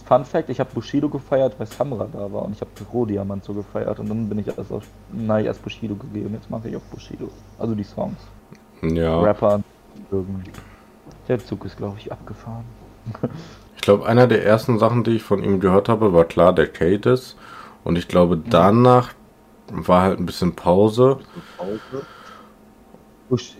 Fun 0.06 0.24
Fact, 0.26 0.50
ich 0.50 0.60
habe 0.60 0.68
Bushido 0.74 1.08
gefeiert, 1.08 1.54
weil 1.58 1.66
Samra 1.66 2.06
da 2.12 2.30
war 2.30 2.42
und 2.42 2.52
ich 2.52 2.60
habe 2.60 2.70
Rohdiamant 2.92 3.44
so 3.44 3.54
gefeiert 3.54 3.98
und 3.98 4.10
dann 4.10 4.28
bin 4.28 4.38
ich 4.40 4.46
erst 4.48 4.70
auf, 4.70 4.82
nein, 5.10 5.46
erst 5.46 5.62
Bushido 5.62 5.94
gegeben, 5.94 6.34
jetzt 6.34 6.50
mache 6.50 6.68
ich 6.68 6.76
auf 6.76 6.82
Bushido. 6.82 7.30
Also 7.58 7.74
die 7.74 7.84
Songs. 7.84 8.18
Ja. 8.82 9.18
Rapper. 9.20 9.60
Irgendwie. 10.10 10.50
Der 11.28 11.38
Zug 11.38 11.64
ist, 11.64 11.78
glaube 11.78 11.96
ich, 11.98 12.12
abgefahren. 12.12 12.64
Ich 13.76 13.82
glaube, 13.82 14.06
einer 14.06 14.26
der 14.26 14.44
ersten 14.44 14.80
Sachen, 14.80 15.04
die 15.04 15.12
ich 15.12 15.22
von 15.22 15.44
ihm 15.44 15.60
gehört 15.60 15.88
habe, 15.88 16.12
war 16.12 16.24
klar 16.24 16.52
der 16.52 16.66
Cadis. 16.66 17.36
Und 17.84 17.96
ich 17.98 18.08
glaube, 18.08 18.36
danach 18.36 19.10
war 19.70 20.02
halt 20.02 20.18
ein 20.18 20.26
bisschen 20.26 20.56
Pause. 20.56 21.18
Bush, 21.58 22.02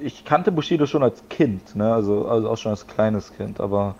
ich 0.02 0.24
kannte 0.24 0.52
Bushido 0.52 0.86
schon 0.86 1.02
als 1.02 1.22
Kind, 1.28 1.74
ne? 1.76 1.92
Also, 1.92 2.26
also 2.28 2.48
auch 2.50 2.56
schon 2.56 2.70
als 2.70 2.86
kleines 2.86 3.32
Kind, 3.36 3.60
aber 3.60 3.94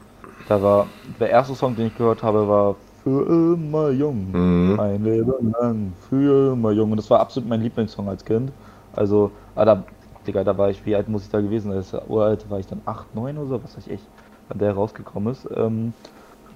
da 0.49 0.63
war 0.63 0.87
der 1.21 1.31
erste 1.31 1.55
Song, 1.55 1.75
den 1.77 1.89
ich 1.89 1.95
gehört 1.95 2.23
habe, 2.23 2.49
war 2.49 2.77
Für 3.03 3.25
immer 3.55 3.91
jung, 3.91 4.33
Mhm. 4.33 4.75
mein 4.77 5.05
Leben 5.05 5.53
lang, 5.61 5.93
für 6.09 6.53
immer 6.55 6.73
jung. 6.73 6.91
Und 6.91 6.97
das 6.97 7.09
war 7.09 7.21
absolut 7.21 7.49
mein 7.49 7.63
Lieblingssong 7.63 8.09
als 8.09 8.25
Kind. 8.25 8.51
Also, 8.93 9.31
ah, 9.55 9.65
da, 9.65 9.85
Digga, 10.27 10.43
da 10.43 10.59
war 10.59 10.71
ich, 10.71 10.85
wie 10.87 10.97
alt 10.97 11.09
muss 11.09 11.23
ich 11.25 11.31
da 11.31 11.41
gewesen 11.41 11.69
sein? 11.71 11.77
Das 11.79 11.93
ist 11.93 12.09
uralt, 12.09 12.51
war 12.51 12.59
ich 12.59 12.67
dann 12.67 12.81
8, 12.85 13.15
9 13.15 13.39
oder 13.39 13.47
so, 13.49 13.63
was 13.65 13.77
weiß 13.77 13.87
ich, 13.87 14.01
wann 14.49 14.59
der 14.59 14.73
rausgekommen 14.73 15.33
ist. 15.33 15.49
Ähm, 15.55 15.93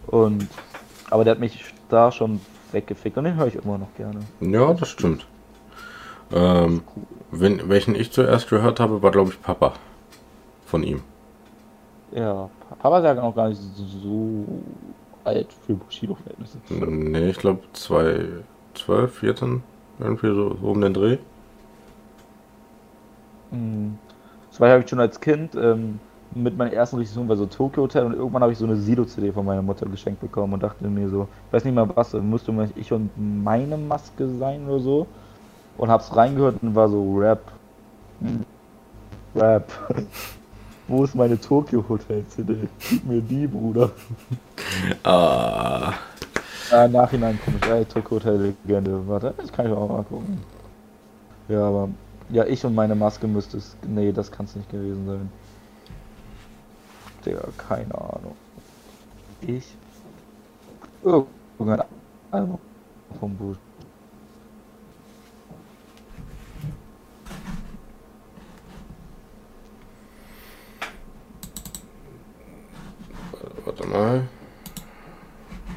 und, 0.08 0.48
aber 1.10 1.24
der 1.24 1.32
hat 1.32 1.40
mich 1.40 1.64
da 1.88 2.10
schon 2.10 2.40
weggefickt 2.72 3.16
und 3.16 3.24
den 3.24 3.36
höre 3.36 3.46
ich 3.46 3.56
immer 3.56 3.78
noch 3.78 3.94
gerne. 3.96 4.20
Ja, 4.40 4.72
das 4.74 4.88
stimmt. 4.88 5.26
Ähm, 6.32 6.82
wenn, 7.30 7.68
welchen 7.68 7.94
ich 7.94 8.12
zuerst 8.12 8.48
gehört 8.48 8.80
habe, 8.80 9.02
war, 9.02 9.10
glaube 9.10 9.30
ich, 9.30 9.42
Papa. 9.42 9.74
Von 10.66 10.82
ihm. 10.82 11.02
Ja, 12.12 12.48
Papa 12.78 12.98
ist 12.98 13.04
ja 13.04 13.22
auch 13.22 13.34
gar 13.34 13.48
nicht 13.48 13.60
so 14.02 14.44
alt 15.24 15.52
für 15.66 15.74
Bushido-Verhältnisse. 15.74 16.58
Nee, 16.68 17.30
ich 17.30 17.38
glaube 17.38 17.60
2012, 17.72 19.14
14, 19.14 19.62
irgendwie 19.98 20.28
so, 20.28 20.56
so 20.60 20.70
um 20.70 20.80
den 20.80 20.94
Dreh. 20.94 21.18
Mhm. 23.50 23.98
Das 24.50 24.60
war 24.60 24.70
habe 24.70 24.82
ich 24.82 24.90
schon 24.90 25.00
als 25.00 25.20
Kind 25.20 25.54
ähm, 25.54 26.00
mit 26.34 26.56
meinem 26.56 26.72
ersten 26.72 27.04
Song 27.04 27.28
war 27.28 27.36
so 27.36 27.46
Tokyo 27.46 27.84
Hotel 27.84 28.04
und 28.04 28.14
irgendwann 28.14 28.42
habe 28.42 28.52
ich 28.52 28.58
so 28.58 28.64
eine 28.64 28.76
Sido-CD 28.76 29.32
von 29.32 29.44
meiner 29.44 29.62
Mutter 29.62 29.86
geschenkt 29.86 30.20
bekommen 30.20 30.52
und 30.52 30.62
dachte 30.62 30.86
mir 30.86 31.08
so, 31.08 31.28
ich 31.46 31.52
weiß 31.52 31.64
nicht 31.64 31.74
mal 31.74 31.88
was, 31.94 32.12
musste 32.14 32.52
mal 32.52 32.68
ich 32.76 32.92
und 32.92 33.10
meine 33.16 33.76
Maske 33.76 34.28
sein 34.28 34.66
oder 34.68 34.80
so 34.80 35.06
und 35.80 35.90
hab's 35.90 36.14
reingehört 36.14 36.62
und 36.62 36.74
war 36.74 36.90
so 36.90 37.16
Rap. 37.16 37.40
Rap. 39.34 39.72
Wo 40.88 41.04
ist 41.04 41.14
meine 41.14 41.40
Tokyo 41.40 41.82
Hotel 41.88 42.26
CD? 42.26 42.68
Gib 42.90 43.04
mir 43.06 43.22
die, 43.22 43.46
Bruder. 43.46 43.90
Ah. 45.02 45.94
Im 46.84 46.92
Nachhinein 46.92 47.38
komme 47.42 47.56
ich, 47.62 47.70
ey, 47.70 47.84
Tokyo 47.86 48.18
Hotel 48.18 48.54
Legende. 48.66 49.08
Warte, 49.08 49.32
das 49.38 49.50
kann 49.50 49.66
ich 49.66 49.72
auch 49.72 49.88
mal 49.88 50.02
gucken. 50.02 50.40
Ja, 51.48 51.66
aber. 51.66 51.88
Ja, 52.28 52.44
ich 52.44 52.64
und 52.64 52.74
meine 52.74 52.94
Maske 52.94 53.26
müsste 53.26 53.56
es. 53.56 53.74
Nee, 53.86 54.12
das 54.12 54.30
kann 54.30 54.44
es 54.44 54.54
nicht 54.54 54.70
gewesen 54.70 55.06
sein. 55.06 55.32
Digga, 57.24 57.48
keine 57.56 57.94
Ahnung. 57.94 58.36
Ich. 59.40 59.74
Irgendein 61.02 61.86
Album 62.30 62.58
vom 63.18 63.34
Buch. 63.34 63.56
Warte 73.70 73.86
mal. 73.86 74.28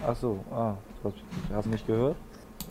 Achso, 0.07 0.43
ah, 0.51 0.73
du 1.03 1.13
hast, 1.55 1.65
du 1.65 1.69
mich 1.69 1.85
gehört? 1.85 2.15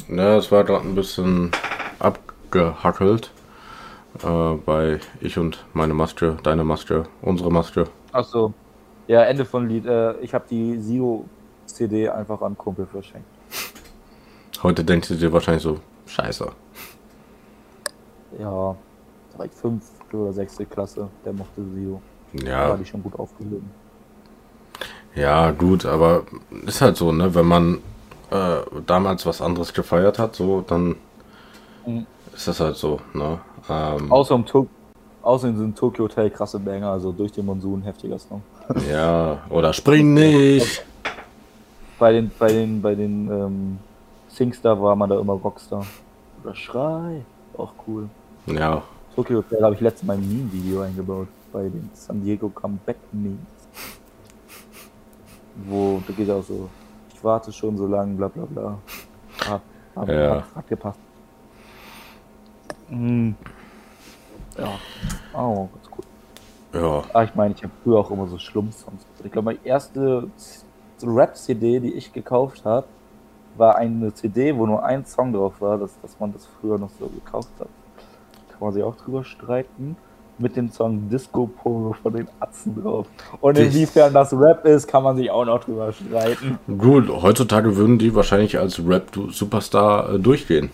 Ja, 0.08 0.36
es 0.36 0.50
war 0.50 0.64
gerade 0.64 0.84
ein 0.84 0.96
bisschen 0.96 1.52
abgehackelt. 2.00 3.30
Äh, 4.24 4.54
bei 4.66 4.98
ich 5.20 5.38
und 5.38 5.64
meine 5.74 5.94
Maske, 5.94 6.38
deine 6.42 6.64
Maske, 6.64 7.04
unsere 7.20 7.52
Maske. 7.52 7.84
Achso. 8.10 8.52
Ja, 9.06 9.22
Ende 9.22 9.44
von 9.44 9.68
Lied. 9.68 9.86
Äh, 9.86 10.18
ich 10.22 10.34
habe 10.34 10.44
die 10.50 10.76
Sio-CD 10.78 12.08
einfach 12.08 12.42
an 12.42 12.58
Kumpel 12.58 12.86
verschenkt. 12.86 13.28
Heute 14.64 14.82
denkst 14.82 15.06
du 15.06 15.14
dir 15.14 15.32
wahrscheinlich 15.32 15.62
so, 15.62 15.78
scheiße. 16.06 16.50
Ja, 18.40 18.74
da 19.38 19.44
ich 19.44 19.52
fünfte 19.52 20.16
oder 20.16 20.32
sechste 20.32 20.66
Klasse. 20.66 21.08
Der 21.24 21.32
mochte 21.32 21.62
Sio. 21.76 22.02
Da 22.32 22.44
Ja, 22.44 22.68
war 22.70 22.76
die 22.76 22.84
schon 22.84 23.04
gut 23.04 23.16
aufgehoben. 23.16 23.70
Ja, 25.14 25.50
gut, 25.50 25.84
aber 25.86 26.22
ist 26.66 26.80
halt 26.80 26.96
so, 26.96 27.12
ne? 27.12 27.34
Wenn 27.34 27.46
man 27.46 27.78
äh, 28.30 28.58
damals 28.86 29.26
was 29.26 29.40
anderes 29.42 29.72
gefeiert 29.72 30.18
hat, 30.18 30.34
so, 30.34 30.62
dann 30.62 30.96
Mhm. 31.84 32.06
ist 32.34 32.46
das 32.48 32.60
halt 32.60 32.76
so, 32.76 33.00
ne? 33.12 33.38
Ähm, 33.68 34.10
Außerdem, 34.10 34.46
to 34.46 34.66
Außerdem 35.22 35.56
sind 35.56 35.78
Tokyo 35.78 36.04
Hotel 36.04 36.30
krasse 36.30 36.58
Banger, 36.58 36.90
also 36.90 37.12
durch 37.12 37.30
den 37.32 37.46
Monsun 37.46 37.82
heftiger 37.82 38.18
Song. 38.18 38.42
ja, 38.90 39.38
oder 39.50 39.72
spring 39.72 40.14
nicht. 40.14 40.84
Bei 41.98 42.10
den, 42.12 42.32
bei 42.36 42.48
den, 42.48 42.82
bei 42.82 42.94
den 42.96 43.30
ähm, 43.30 43.78
Singstar 44.28 44.80
war 44.82 44.96
man 44.96 45.08
da 45.08 45.20
immer 45.20 45.34
Rockstar. 45.34 45.86
Oder 46.42 46.52
Schrei, 46.52 47.24
auch 47.56 47.72
cool. 47.86 48.08
Ja, 48.46 48.82
Tokyo 49.14 49.36
Hotel 49.38 49.62
habe 49.62 49.74
ich 49.76 49.80
letztes 49.80 50.04
Mal 50.04 50.16
ein 50.16 50.28
Meme-Video 50.28 50.80
eingebaut, 50.80 51.28
bei 51.52 51.62
den 51.62 51.88
San 51.94 52.20
Diego 52.24 52.48
Comeback 52.48 52.96
Memes. 53.12 53.38
Wo, 55.54 56.02
da 56.06 56.12
geht 56.12 56.30
auch 56.30 56.42
so, 56.42 56.68
ich 57.12 57.22
warte 57.22 57.52
schon 57.52 57.76
so 57.76 57.86
lange, 57.86 58.14
bla 58.14 58.28
bla 58.28 58.44
bla. 58.44 58.78
Hat, 59.46 59.60
hat, 59.96 60.08
Ja. 60.08 60.36
hat, 60.36 60.54
hat 60.56 60.68
gepasst. 60.68 60.98
Hm. 62.88 63.34
Ja, 64.58 64.68
oh, 65.34 65.68
ganz 65.74 65.90
gut. 65.90 66.04
ja, 66.74 67.02
Ah, 67.12 67.22
ich 67.24 67.34
meine, 67.34 67.54
ich 67.54 67.62
habe 67.62 67.72
früher 67.82 67.98
auch 67.98 68.10
immer 68.10 68.26
so 68.26 68.38
Schlumpf-Songs. 68.38 69.04
Ich 69.24 69.32
glaube, 69.32 69.46
meine 69.46 69.58
erste 69.64 70.28
Rap-CD, 71.02 71.80
die 71.80 71.94
ich 71.94 72.12
gekauft 72.12 72.64
habe, 72.64 72.86
war 73.56 73.76
eine 73.76 74.12
CD, 74.14 74.56
wo 74.56 74.66
nur 74.66 74.82
ein 74.84 75.04
Song 75.04 75.32
drauf 75.32 75.60
war, 75.60 75.78
dass, 75.78 75.98
dass 76.00 76.18
man 76.20 76.32
das 76.32 76.46
früher 76.60 76.78
noch 76.78 76.90
so 76.98 77.06
gekauft 77.08 77.50
hat. 77.58 77.68
Kann 78.50 78.58
man 78.60 78.72
sich 78.72 78.82
auch 78.82 78.96
drüber 78.96 79.24
streiten. 79.24 79.96
Mit 80.38 80.56
dem 80.56 80.70
Song 80.70 81.08
Disco 81.08 81.46
Polo 81.46 81.94
von 82.02 82.12
den 82.14 82.28
Atzen 82.40 82.80
drauf. 82.82 83.06
Und 83.40 83.58
inwiefern 83.58 84.12
das 84.12 84.32
Rap 84.32 84.64
ist, 84.64 84.86
kann 84.88 85.02
man 85.02 85.16
sich 85.16 85.30
auch 85.30 85.44
noch 85.44 85.62
drüber 85.62 85.92
streiten. 85.92 86.58
Gut, 86.78 87.08
heutzutage 87.08 87.76
würden 87.76 87.98
die 87.98 88.14
wahrscheinlich 88.14 88.58
als 88.58 88.80
Rap-Superstar 88.84 90.14
äh, 90.14 90.18
durchgehen. 90.18 90.70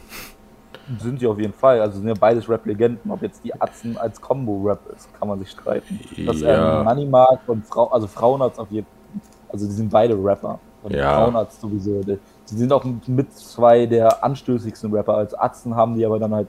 Sind 1.01 1.21
sie 1.21 1.27
auf 1.27 1.39
jeden 1.39 1.53
Fall. 1.53 1.81
Also 1.83 1.99
sind 1.99 2.09
ja 2.09 2.15
beides 2.19 2.49
Rap-Legenden. 2.49 3.11
Ob 3.11 3.21
jetzt 3.23 3.45
die 3.45 3.53
Atzen 3.61 3.99
als 3.99 4.21
Combo-Rap 4.21 4.81
ist, 4.97 5.09
kann 5.19 5.29
man 5.29 5.39
sich 5.39 5.51
streiten. 5.51 6.01
Dass 6.27 6.41
Ja. 6.41 6.49
er 6.79 6.85
Money 6.85 7.05
mag 7.05 7.41
und 7.47 7.67
Frau, 7.67 7.89
also 7.89 8.07
Frauenarzt 8.07 8.59
auf 8.59 8.71
jeden 8.71 8.87
Fall. 8.87 9.21
Also 9.51 9.67
die 9.67 9.73
sind 9.73 9.91
beide 9.91 10.15
Rapper. 10.15 10.59
Und 10.83 10.95
Ja. 10.95 11.15
Frauenarzt 11.25 11.61
sowieso. 11.61 12.01
Die 12.03 12.19
sind 12.55 12.73
auch 12.73 12.85
mit 13.07 13.35
zwei 13.35 13.85
der 13.85 14.25
anstößigsten 14.25 14.93
Rapper. 14.95 15.15
Als 15.17 15.39
Atzen 15.39 15.75
haben 15.75 15.95
die 15.97 16.07
aber 16.07 16.19
dann 16.19 16.35
halt 16.35 16.49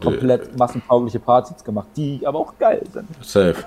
komplett 0.00 0.58
massentaugliche 0.58 1.20
Partys 1.20 1.62
gemacht, 1.62 1.88
die 1.96 2.26
aber 2.26 2.38
auch 2.38 2.54
geil 2.58 2.82
sind. 2.92 3.08
Safe. 3.20 3.64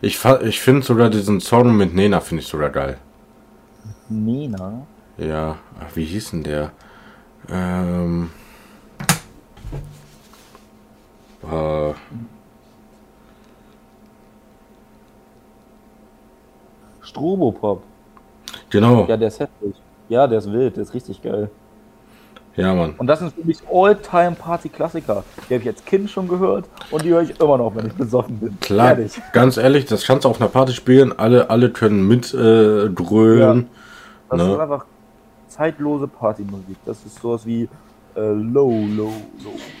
Ich, 0.00 0.22
ich 0.42 0.60
finde 0.60 0.82
sogar 0.82 1.10
diesen 1.10 1.40
Song 1.40 1.76
mit 1.76 1.94
Nena 1.94 2.20
finde 2.20 2.42
ich 2.42 2.48
sogar 2.48 2.70
geil. 2.70 2.98
Nena. 4.08 4.86
Ja, 5.18 5.56
ach, 5.80 5.94
wie 5.96 6.04
hieß 6.04 6.32
denn 6.32 6.42
der? 6.42 6.72
Ähm. 7.48 8.30
Äh, 11.42 11.94
Strobopop. 17.02 17.82
genau. 18.70 19.06
Ja, 19.06 19.16
der 19.16 19.28
ist 19.28 19.40
heftig. 19.40 19.74
Ja, 20.08 20.26
der 20.26 20.38
ist 20.38 20.50
wild, 20.50 20.76
der 20.76 20.82
ist 20.84 20.94
richtig 20.94 21.20
geil. 21.22 21.50
Ja, 22.56 22.74
Mann. 22.74 22.94
Und 22.98 23.06
das 23.06 23.20
sind 23.20 23.32
für 23.34 23.46
mich 23.46 23.58
All-Time-Party-Klassiker. 23.72 25.24
Die 25.48 25.54
habe 25.54 25.62
ich 25.62 25.68
als 25.68 25.84
Kind 25.84 26.10
schon 26.10 26.28
gehört 26.28 26.66
und 26.90 27.02
die 27.02 27.10
höre 27.10 27.22
ich 27.22 27.40
immer 27.40 27.56
noch, 27.58 27.74
wenn 27.74 27.86
ich 27.86 27.94
besoffen 27.94 28.38
bin. 28.38 28.58
Klar, 28.60 28.90
Ehrlich. 28.90 29.20
ganz 29.32 29.56
ehrlich, 29.56 29.86
das 29.86 30.04
kannst 30.06 30.24
du 30.24 30.28
auf 30.28 30.40
einer 30.40 30.50
Party 30.50 30.72
spielen. 30.72 31.18
Alle, 31.18 31.48
alle 31.50 31.70
können 31.70 32.06
mit 32.06 32.32
äh, 32.34 32.88
dröhnen. 32.90 33.68
Das 34.28 34.38
Ne? 34.38 34.52
ist 34.52 34.58
einfach 34.60 34.84
zeitlose 35.48 36.08
Partymusik. 36.08 36.76
Das 36.84 36.98
ist 37.04 37.20
sowas 37.20 37.44
wie 37.46 37.68
äh, 38.16 38.20
Low, 38.20 38.70
Low, 38.96 39.12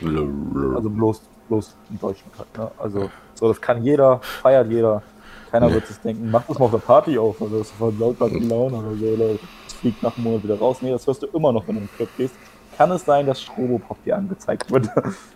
Low. 0.02 0.74
Also 0.76 0.88
bloß, 0.90 1.20
bloß 1.48 1.74
in 1.90 1.98
Deutschland 1.98 2.32
halt. 2.38 2.58
Ne? 2.58 2.70
Also, 2.78 3.10
so, 3.34 3.48
das 3.48 3.60
kann 3.60 3.82
jeder, 3.84 4.18
feiert 4.22 4.70
jeder. 4.70 5.02
Keiner 5.50 5.68
Nee. 5.68 5.74
wird 5.74 5.86
sich 5.86 5.98
denken, 5.98 6.30
mach 6.30 6.42
das 6.48 6.58
mal 6.58 6.64
auf 6.64 6.70
der 6.70 6.78
Party 6.78 7.18
auf, 7.18 7.40
also 7.42 7.58
das 7.58 7.66
ist 7.68 7.76
voll 7.76 7.92
lautstark 7.98 8.30
die 8.32 8.38
Laune 8.38 8.76
oder 8.78 8.96
so, 8.98 9.04
oder 9.06 9.24
es 9.66 9.72
fliegt 9.74 10.02
nach 10.02 10.16
einem 10.16 10.24
Monat 10.24 10.44
wieder 10.44 10.58
raus. 10.58 10.78
Nee, 10.80 10.92
das 10.92 11.06
hörst 11.06 11.22
du 11.22 11.26
immer 11.26 11.52
noch, 11.52 11.68
wenn 11.68 11.74
du 11.74 11.80
in 11.82 11.86
den 11.88 11.96
Club 11.96 12.08
gehst. 12.16 12.34
Kann 12.76 12.90
es 12.90 13.04
sein, 13.04 13.26
dass 13.26 13.42
Strobopop 13.42 14.02
dir 14.04 14.16
angezeigt 14.16 14.70
wird, 14.70 14.88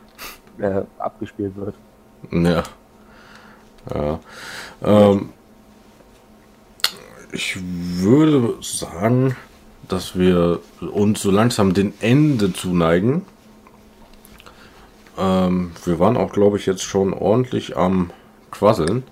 äh, 0.59 0.83
abgespielt 0.99 1.57
wird. 1.57 1.75
Ja. 2.31 2.63
ja. 3.95 4.19
Ähm, 4.83 5.31
ich 7.33 7.59
würde 7.61 8.55
sagen, 8.63 9.37
dass 9.89 10.19
wir 10.19 10.61
uns 10.81 11.21
so 11.21 11.31
langsam 11.31 11.75
dem 11.75 11.93
Ende 12.01 12.53
zuneigen. 12.53 13.23
Ähm, 15.19 15.73
wir 15.85 15.99
waren 15.99 16.17
auch, 16.17 16.33
glaube 16.33 16.57
ich, 16.57 16.67
jetzt 16.67 16.83
schon 16.83 17.13
ordentlich 17.13 17.77
am 17.77 18.11
Quasseln. 18.51 19.05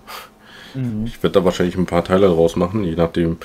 Ich 1.04 1.22
werde 1.22 1.38
da 1.38 1.44
wahrscheinlich 1.44 1.76
ein 1.76 1.86
paar 1.86 2.02
Teile 2.02 2.26
draus 2.26 2.56
machen, 2.56 2.82
je 2.82 2.96
nachdem, 2.96 3.36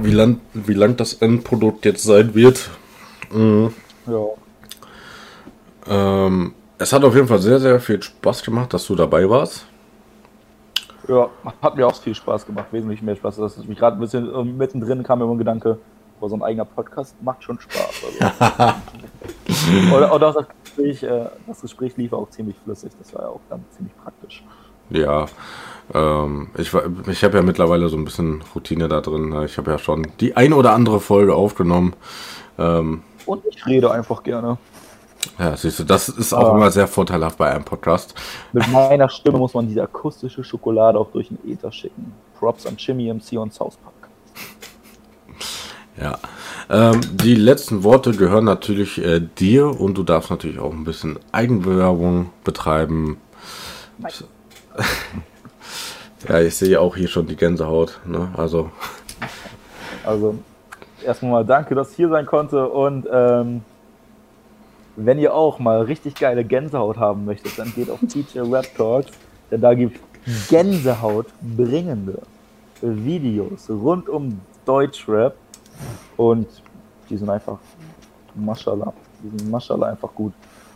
wie 0.00 0.10
lang, 0.10 0.40
wie 0.54 0.72
lang 0.72 0.96
das 0.96 1.14
Endprodukt 1.14 1.84
jetzt 1.84 2.02
sein 2.02 2.34
wird. 2.34 2.70
Mhm. 3.32 3.72
Ja. 4.06 4.26
Ähm, 5.86 6.54
es 6.78 6.92
hat 6.92 7.04
auf 7.04 7.14
jeden 7.14 7.28
Fall 7.28 7.38
sehr, 7.38 7.58
sehr 7.58 7.80
viel 7.80 8.02
Spaß 8.02 8.42
gemacht, 8.42 8.72
dass 8.72 8.86
du 8.86 8.94
dabei 8.94 9.28
warst. 9.28 9.66
Ja, 11.08 11.28
hat 11.60 11.76
mir 11.76 11.86
auch 11.86 11.94
viel 11.94 12.14
Spaß 12.14 12.46
gemacht, 12.46 12.66
wesentlich 12.70 13.02
mehr 13.02 13.16
Spaß. 13.16 13.36
Das 13.36 13.56
ist 13.56 13.68
mich 13.68 13.78
gerade 13.78 13.96
ein 13.96 14.00
bisschen 14.00 14.32
äh, 14.32 14.44
mittendrin 14.44 15.02
kam 15.02 15.18
mir 15.18 15.24
immer 15.24 15.34
ein 15.34 15.38
Gedanke, 15.38 15.78
boah, 16.20 16.28
so 16.28 16.36
ein 16.36 16.42
eigener 16.42 16.64
Podcast 16.64 17.20
macht 17.22 17.42
schon 17.42 17.58
Spaß. 17.58 18.04
Also. 18.20 18.74
oder, 19.96 20.14
oder 20.14 20.32
das 20.32 20.46
Gespräch, 20.62 21.02
äh, 21.02 21.26
das 21.46 21.60
Gespräch 21.60 21.96
lief 21.96 22.12
auch 22.12 22.30
ziemlich 22.30 22.56
flüssig, 22.62 22.92
das 22.98 23.12
war 23.14 23.22
ja 23.22 23.28
auch 23.28 23.40
dann 23.50 23.64
ziemlich 23.76 23.94
praktisch. 23.96 24.44
Ja, 24.90 25.26
ähm, 25.94 26.50
ich, 26.56 26.72
ich 27.08 27.24
habe 27.24 27.36
ja 27.36 27.42
mittlerweile 27.42 27.88
so 27.88 27.96
ein 27.96 28.04
bisschen 28.04 28.42
Routine 28.54 28.88
da 28.88 29.00
drin. 29.00 29.30
ne? 29.30 29.44
Ich 29.44 29.58
habe 29.58 29.70
ja 29.70 29.78
schon 29.78 30.06
die 30.20 30.36
ein 30.36 30.52
oder 30.52 30.72
andere 30.72 31.00
Folge 31.00 31.34
aufgenommen. 31.34 31.94
Ähm, 32.58 33.02
Und 33.26 33.44
ich 33.46 33.64
rede 33.66 33.90
einfach 33.90 34.22
gerne. 34.22 34.58
ja, 35.38 35.56
siehst 35.56 35.78
du, 35.78 35.84
das 35.84 36.08
ist 36.08 36.32
auch 36.32 36.52
Ah. 36.52 36.56
immer 36.56 36.70
sehr 36.70 36.88
vorteilhaft 36.88 37.38
bei 37.38 37.50
einem 37.50 37.64
Podcast. 37.64 38.14
Mit 38.52 38.66
meiner 38.68 39.08
Stimme 39.08 39.38
muss 39.38 39.54
man 39.54 39.68
diese 39.68 39.82
akustische 39.82 40.42
Schokolade 40.44 40.98
auch 40.98 41.10
durch 41.12 41.28
den 41.28 41.38
Äther 41.48 41.70
schicken. 41.72 42.12
Props 42.38 42.66
an 42.66 42.74
Jimmy 42.76 43.12
MC 43.12 43.38
und 43.38 43.54
South 43.54 43.76
Park. 43.76 43.94
Ja. 46.00 46.18
Ähm, 46.70 47.00
die 47.18 47.34
letzten 47.34 47.84
Worte 47.84 48.12
gehören 48.12 48.44
natürlich 48.44 48.98
äh, 49.04 49.20
dir 49.20 49.78
und 49.78 49.94
du 49.98 50.02
darfst 50.02 50.30
natürlich 50.30 50.58
auch 50.58 50.72
ein 50.72 50.84
bisschen 50.84 51.18
Eigenbewerbung 51.32 52.30
betreiben. 52.44 53.18
Ja, 56.28 56.40
ich 56.40 56.54
sehe 56.54 56.80
auch 56.80 56.94
hier 56.96 57.08
schon 57.08 57.26
die 57.26 57.34
Gänsehaut. 57.36 58.00
Ne? 58.06 58.28
Also, 58.36 58.70
Also 60.04 60.36
erstmal 61.04 61.32
mal 61.32 61.44
danke, 61.44 61.74
dass 61.74 61.90
ich 61.90 61.96
hier 61.96 62.08
sein 62.08 62.26
konnte 62.26 62.68
und 62.68 63.06
ähm, 63.10 63.62
wenn 64.96 65.18
ihr 65.18 65.34
auch 65.34 65.58
mal 65.58 65.82
richtig 65.82 66.14
geile 66.14 66.44
Gänsehaut 66.44 66.98
haben 66.98 67.24
möchtet, 67.24 67.58
dann 67.58 67.72
geht 67.74 67.90
auf 67.90 68.00
Teacher 68.08 68.50
Rap 68.50 68.66
Talks, 68.76 69.10
denn 69.50 69.60
da 69.60 69.74
gibt 69.74 69.98
Gänsehaut 70.48 71.26
bringende 71.40 72.18
Videos 72.80 73.68
rund 73.70 74.08
um 74.08 74.40
Deutschrap 74.64 75.34
und 76.16 76.46
die 77.08 77.16
sind 77.16 77.30
einfach 77.30 77.58
Maschallah, 78.34 78.92
die 79.22 79.36
sind 79.36 79.50
Maschallah 79.50 79.88
einfach 79.88 80.14
gut. 80.14 80.32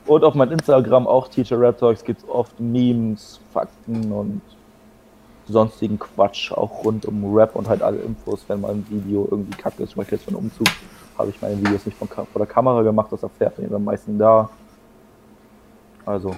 Und 0.07 0.25
auf 0.25 0.35
meinem 0.35 0.53
Instagram 0.53 1.07
auch 1.07 1.29
Teacher 1.29 1.61
Rap 1.61 1.79
Talks 1.79 2.05
gibt 2.05 2.23
es 2.23 2.29
oft 2.29 2.59
Memes, 2.61 3.41
Fakten 3.53 4.12
und 4.12 4.41
sonstigen 5.48 5.98
Quatsch, 5.98 6.52
auch 6.52 6.85
rund 6.85 7.06
um 7.06 7.35
Rap 7.35 7.54
und 7.54 7.68
halt 7.68 7.82
alle 7.82 7.98
Infos, 7.98 8.44
wenn 8.48 8.61
mal 8.61 8.72
ein 8.72 8.87
Video 8.88 9.28
irgendwie 9.30 9.56
kacke 9.56 9.82
ist. 9.82 9.90
Zum 9.90 10.00
Beispiel 10.00 10.18
jetzt 10.18 10.28
einen 10.28 10.37
Umzug 10.37 10.66
habe 11.18 11.30
ich 11.30 11.40
meine 11.40 11.59
Videos 11.59 11.87
nicht 11.87 11.96
von, 11.96 12.09
vor 12.09 12.26
der 12.37 12.46
Kamera 12.46 12.82
gemacht, 12.82 13.09
das 13.11 13.22
erfährt 13.22 13.59
man 13.59 13.74
am 13.74 13.85
meisten 13.85 14.18
da. 14.18 14.50
Also, 16.04 16.37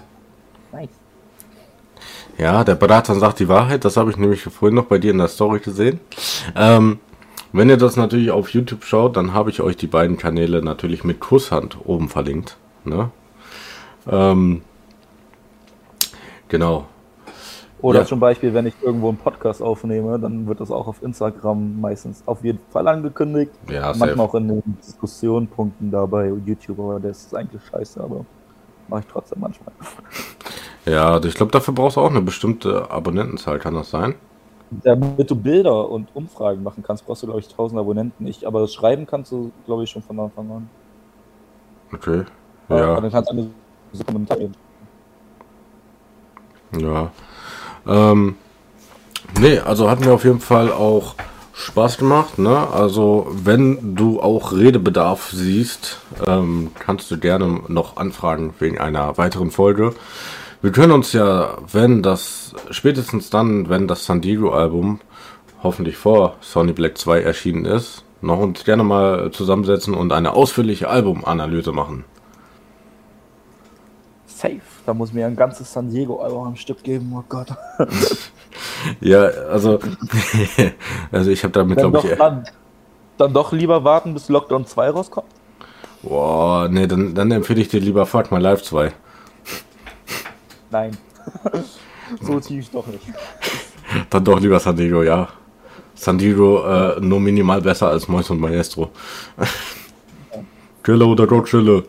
nice. 0.72 0.88
ja, 2.38 2.64
der 2.64 2.74
Berater 2.74 3.14
sagt 3.14 3.40
die 3.40 3.48
Wahrheit. 3.48 3.84
Das 3.84 3.96
habe 3.96 4.10
ich 4.10 4.16
nämlich 4.16 4.42
vorhin 4.42 4.76
noch 4.76 4.86
bei 4.86 4.98
dir 4.98 5.10
in 5.10 5.18
der 5.18 5.28
Story 5.28 5.58
gesehen. 5.58 6.00
Ähm, 6.56 7.00
wenn 7.52 7.68
ihr 7.68 7.76
das 7.76 7.96
natürlich 7.96 8.30
auf 8.30 8.50
YouTube 8.50 8.84
schaut, 8.84 9.16
dann 9.16 9.34
habe 9.34 9.50
ich 9.50 9.60
euch 9.60 9.76
die 9.76 9.86
beiden 9.86 10.16
Kanäle 10.16 10.62
natürlich 10.62 11.04
mit 11.04 11.20
Kusshand 11.20 11.78
oben 11.84 12.08
verlinkt. 12.08 12.56
Ne? 12.84 13.10
Ähm, 14.10 14.62
genau. 16.48 16.86
Oder 17.80 18.00
Ja. 18.00 18.04
zum 18.06 18.18
Beispiel, 18.18 18.52
wenn 18.54 18.66
ich 18.66 18.74
irgendwo 18.82 19.08
einen 19.08 19.18
Podcast 19.18 19.62
aufnehme, 19.62 20.18
dann 20.18 20.46
wird 20.48 20.60
das 20.60 20.70
auch 20.70 20.88
auf 20.88 21.02
Instagram 21.02 21.80
meistens 21.80 22.22
auf 22.26 22.42
jeden 22.44 22.58
Fall 22.70 22.88
angekündigt. 22.88 23.52
Ja, 23.70 23.92
safe. 23.94 23.98
Manchmal 24.00 24.26
auch 24.26 24.34
in 24.34 24.48
den 24.48 24.62
Diskussionspunkten 24.84 25.90
da 25.90 26.04
bei 26.06 26.28
YouTube, 26.44 26.78
aber 26.80 26.98
das 26.98 27.26
ist 27.26 27.34
eigentlich 27.36 27.62
scheiße, 27.70 28.02
aber 28.02 28.24
mache 28.88 29.00
ich 29.00 29.06
trotzdem 29.06 29.40
manchmal. 29.40 29.72
Ja, 30.86 31.10
also 31.12 31.28
ich 31.28 31.34
glaube, 31.34 31.52
dafür 31.52 31.74
brauchst 31.74 31.98
du 31.98 32.00
auch 32.00 32.08
eine 32.08 32.22
bestimmte 32.22 32.90
Abonnentenzahl, 32.90 33.58
kann 33.58 33.74
das 33.74 33.90
sein? 33.90 34.14
Damit 34.70 35.30
du 35.30 35.36
Bilder 35.36 35.86
und 35.90 36.08
Umfragen 36.14 36.62
machen 36.62 36.82
kannst, 36.82 37.04
brauchst 37.04 37.22
du, 37.22 37.26
glaube 37.26 37.40
ich, 37.40 37.48
1000 37.50 37.78
Abonnenten 37.78 38.24
nicht. 38.24 38.46
Aber 38.46 38.60
das 38.60 38.72
Schreiben 38.72 39.06
kannst 39.06 39.30
du, 39.30 39.50
glaube 39.66 39.84
ich, 39.84 39.90
schon 39.90 40.00
von 40.02 40.18
Anfang 40.18 40.50
an. 40.50 40.70
Okay. 41.92 42.24
Aber 42.70 42.80
Ja, 42.80 43.00
Dann 43.02 43.10
kannst 43.10 43.30
du 43.30 43.34
eine 43.36 43.50
Kommentare. 44.06 44.50
ja. 46.78 47.10
Ähm, 47.88 48.36
nee, 49.40 49.58
also 49.58 49.90
hat 49.90 50.00
mir 50.00 50.12
auf 50.12 50.24
jeden 50.24 50.40
Fall 50.40 50.70
auch 50.70 51.14
Spaß 51.54 51.98
gemacht, 51.98 52.38
ne? 52.38 52.68
Also, 52.72 53.26
wenn 53.32 53.96
du 53.96 54.20
auch 54.20 54.52
Redebedarf 54.52 55.30
siehst, 55.32 55.98
ähm, 56.24 56.70
kannst 56.78 57.10
du 57.10 57.18
gerne 57.18 57.62
noch 57.66 57.96
anfragen 57.96 58.54
wegen 58.60 58.78
einer 58.78 59.18
weiteren 59.18 59.50
Folge. 59.50 59.94
Wir 60.62 60.70
können 60.70 60.92
uns 60.92 61.12
ja, 61.12 61.58
wenn 61.72 62.02
das, 62.02 62.54
spätestens 62.70 63.30
dann, 63.30 63.68
wenn 63.68 63.88
das 63.88 64.04
San 64.04 64.20
Diego-Album 64.20 65.00
hoffentlich 65.62 65.96
vor 65.96 66.36
Sony 66.40 66.72
Black 66.72 66.98
2 66.98 67.22
erschienen 67.22 67.64
ist, 67.64 68.04
noch 68.20 68.38
uns 68.38 68.64
gerne 68.64 68.84
mal 68.84 69.30
zusammensetzen 69.30 69.94
und 69.94 70.12
eine 70.12 70.34
ausführliche 70.34 70.88
Albumanalyse 70.88 71.72
machen. 71.72 72.04
Safe. 74.26 74.60
Da 74.88 74.94
muss 74.94 75.12
mir 75.12 75.26
ein 75.26 75.36
ganzes 75.36 75.70
San 75.70 75.90
Diego-Album 75.90 76.46
am 76.46 76.56
Stück 76.56 76.82
geben. 76.82 77.12
Oh 77.14 77.22
Gott. 77.28 77.48
Ja, 79.00 79.24
also, 79.24 79.78
also 81.12 81.30
ich 81.30 81.44
habe 81.44 81.52
damit, 81.52 81.78
glaube 81.78 81.98
ich, 81.98 82.16
dann, 82.16 82.44
dann 83.16 83.32
doch 83.32 83.52
lieber 83.52 83.84
warten, 83.84 84.14
bis 84.14 84.28
Lockdown 84.28 84.66
2 84.66 84.90
rauskommt. 84.90 85.28
boah, 86.02 86.68
nee, 86.68 86.86
dann, 86.86 87.14
dann 87.14 87.30
empfehle 87.30 87.60
ich 87.60 87.68
dir 87.68 87.80
lieber 87.80 88.06
Fuck 88.06 88.32
My 88.32 88.38
Life 88.38 88.64
2. 88.64 88.92
Nein. 90.70 90.96
so 92.22 92.40
tief 92.40 92.70
doch 92.70 92.86
nicht. 92.86 93.04
Dann 94.10 94.24
doch 94.24 94.40
lieber 94.40 94.58
San 94.58 94.74
Diego, 94.74 95.02
ja. 95.02 95.28
San 95.94 96.18
Diego 96.18 96.64
äh, 96.64 97.00
nur 97.00 97.20
minimal 97.20 97.60
besser 97.60 97.90
als 97.90 98.08
Mois 98.08 98.28
und 98.30 98.40
Maestro. 98.40 98.90
Chille 100.82 101.04
oder 101.04 101.26
Go 101.26 101.42
Chille. 101.42 101.84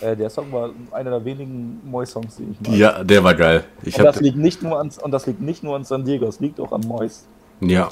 Äh, 0.00 0.16
der 0.16 0.30
Song 0.30 0.52
war 0.52 0.70
einer 0.92 1.10
der 1.10 1.24
wenigen 1.24 1.80
Mois-Songs, 1.84 2.36
die 2.36 2.44
ich 2.52 2.60
mag. 2.60 2.78
Ja, 2.78 3.04
der 3.04 3.24
war 3.24 3.34
geil. 3.34 3.64
Ich 3.82 3.98
und, 3.98 4.04
das 4.04 4.20
liegt 4.20 4.36
nicht 4.36 4.62
nur 4.62 4.78
an, 4.78 4.90
und 5.02 5.10
das 5.10 5.26
liegt 5.26 5.40
nicht 5.40 5.62
nur 5.62 5.74
an 5.76 5.84
San 5.84 6.04
Diego, 6.04 6.26
es 6.26 6.40
liegt 6.40 6.60
auch 6.60 6.72
an 6.72 6.82
Mois. 6.82 7.26
ja, 7.60 7.88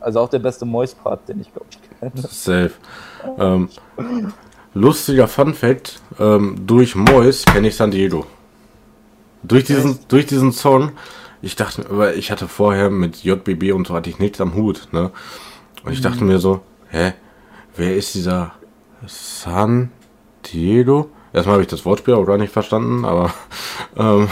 Also 0.00 0.20
auch 0.20 0.28
der 0.30 0.38
beste 0.38 0.64
Mois-Part, 0.64 1.28
den 1.28 1.40
ich 1.40 1.52
glaube 1.52 1.66
ich 1.70 1.78
kenne. 2.00 2.12
safe. 2.28 2.72
Ähm, 3.38 3.68
lustiger 4.72 5.28
Fun 5.28 5.52
Fact: 5.54 6.00
ähm, 6.18 6.56
Durch 6.66 6.94
Mois 6.96 7.44
kenne 7.44 7.68
ich 7.68 7.76
San 7.76 7.90
Diego. 7.90 8.24
Durch 9.42 9.64
diesen, 9.64 9.98
durch 10.08 10.26
diesen 10.26 10.52
Song, 10.52 10.92
ich 11.42 11.56
dachte, 11.56 11.86
weil 11.88 12.18
ich 12.18 12.30
hatte 12.30 12.46
vorher 12.48 12.90
mit 12.90 13.22
JBB 13.24 13.72
und 13.72 13.86
so 13.86 13.94
hatte 13.94 14.10
ich 14.10 14.18
nichts 14.18 14.40
am 14.40 14.54
Hut, 14.54 14.88
ne? 14.92 15.10
Und 15.84 15.92
ich 15.92 16.02
dachte 16.02 16.24
mir 16.24 16.38
so, 16.38 16.60
hä, 16.90 17.14
wer 17.76 17.96
ist 17.96 18.14
dieser 18.14 18.52
San 19.06 19.90
Diego? 20.46 21.10
Erstmal 21.32 21.54
habe 21.54 21.62
ich 21.62 21.68
das 21.68 21.84
Wortspiel 21.84 22.14
auch 22.14 22.24
gar 22.24 22.38
nicht 22.38 22.52
verstanden, 22.52 23.04
aber 23.04 23.32
ähm, 23.96 24.28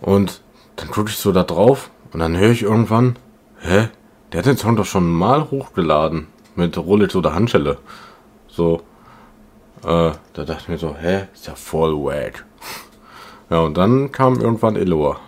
und 0.00 0.40
dann 0.76 0.90
gucke 0.90 1.10
ich 1.10 1.16
so 1.16 1.32
da 1.32 1.42
drauf 1.44 1.90
und 2.12 2.20
dann 2.20 2.36
höre 2.36 2.50
ich 2.50 2.62
irgendwann, 2.62 3.16
hä, 3.60 3.88
der 4.32 4.38
hat 4.38 4.46
den 4.46 4.56
Song 4.56 4.76
doch 4.76 4.84
schon 4.84 5.10
mal 5.12 5.50
hochgeladen 5.50 6.26
mit 6.56 6.76
Rolex 6.76 7.14
oder 7.16 7.34
Handschelle. 7.34 7.78
So, 8.48 8.82
äh, 9.84 10.12
da 10.32 10.44
dachte 10.44 10.62
ich 10.62 10.68
mir 10.68 10.78
so, 10.78 10.94
hä, 10.94 11.26
ist 11.32 11.46
ja 11.46 11.54
voll 11.54 11.92
wack. 11.94 12.44
Ja, 13.50 13.60
und 13.60 13.76
dann 13.76 14.12
kam 14.12 14.40
irgendwann 14.40 14.76
Eloa. 14.76 15.20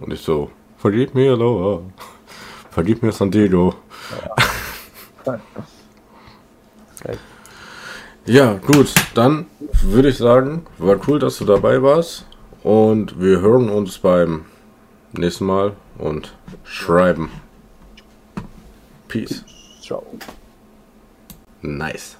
Und 0.00 0.12
ich 0.12 0.20
so, 0.20 0.50
vergib 0.76 1.14
mir 1.14 1.32
Eloa. 1.32 1.82
Vergib 2.70 3.02
mir 3.02 3.12
San 3.12 3.30
Diego. 3.30 3.74
Ja, 8.30 8.60
gut, 8.64 8.94
dann 9.14 9.46
würde 9.82 10.10
ich 10.10 10.18
sagen, 10.18 10.64
war 10.78 11.00
cool, 11.08 11.18
dass 11.18 11.38
du 11.38 11.44
dabei 11.44 11.82
warst. 11.82 12.26
Und 12.62 13.20
wir 13.20 13.40
hören 13.40 13.68
uns 13.68 13.98
beim 13.98 14.44
nächsten 15.10 15.46
Mal 15.46 15.72
und 15.98 16.32
schreiben. 16.62 17.28
Peace. 19.08 19.44
Ciao. 19.82 20.06
Nice. 21.60 22.19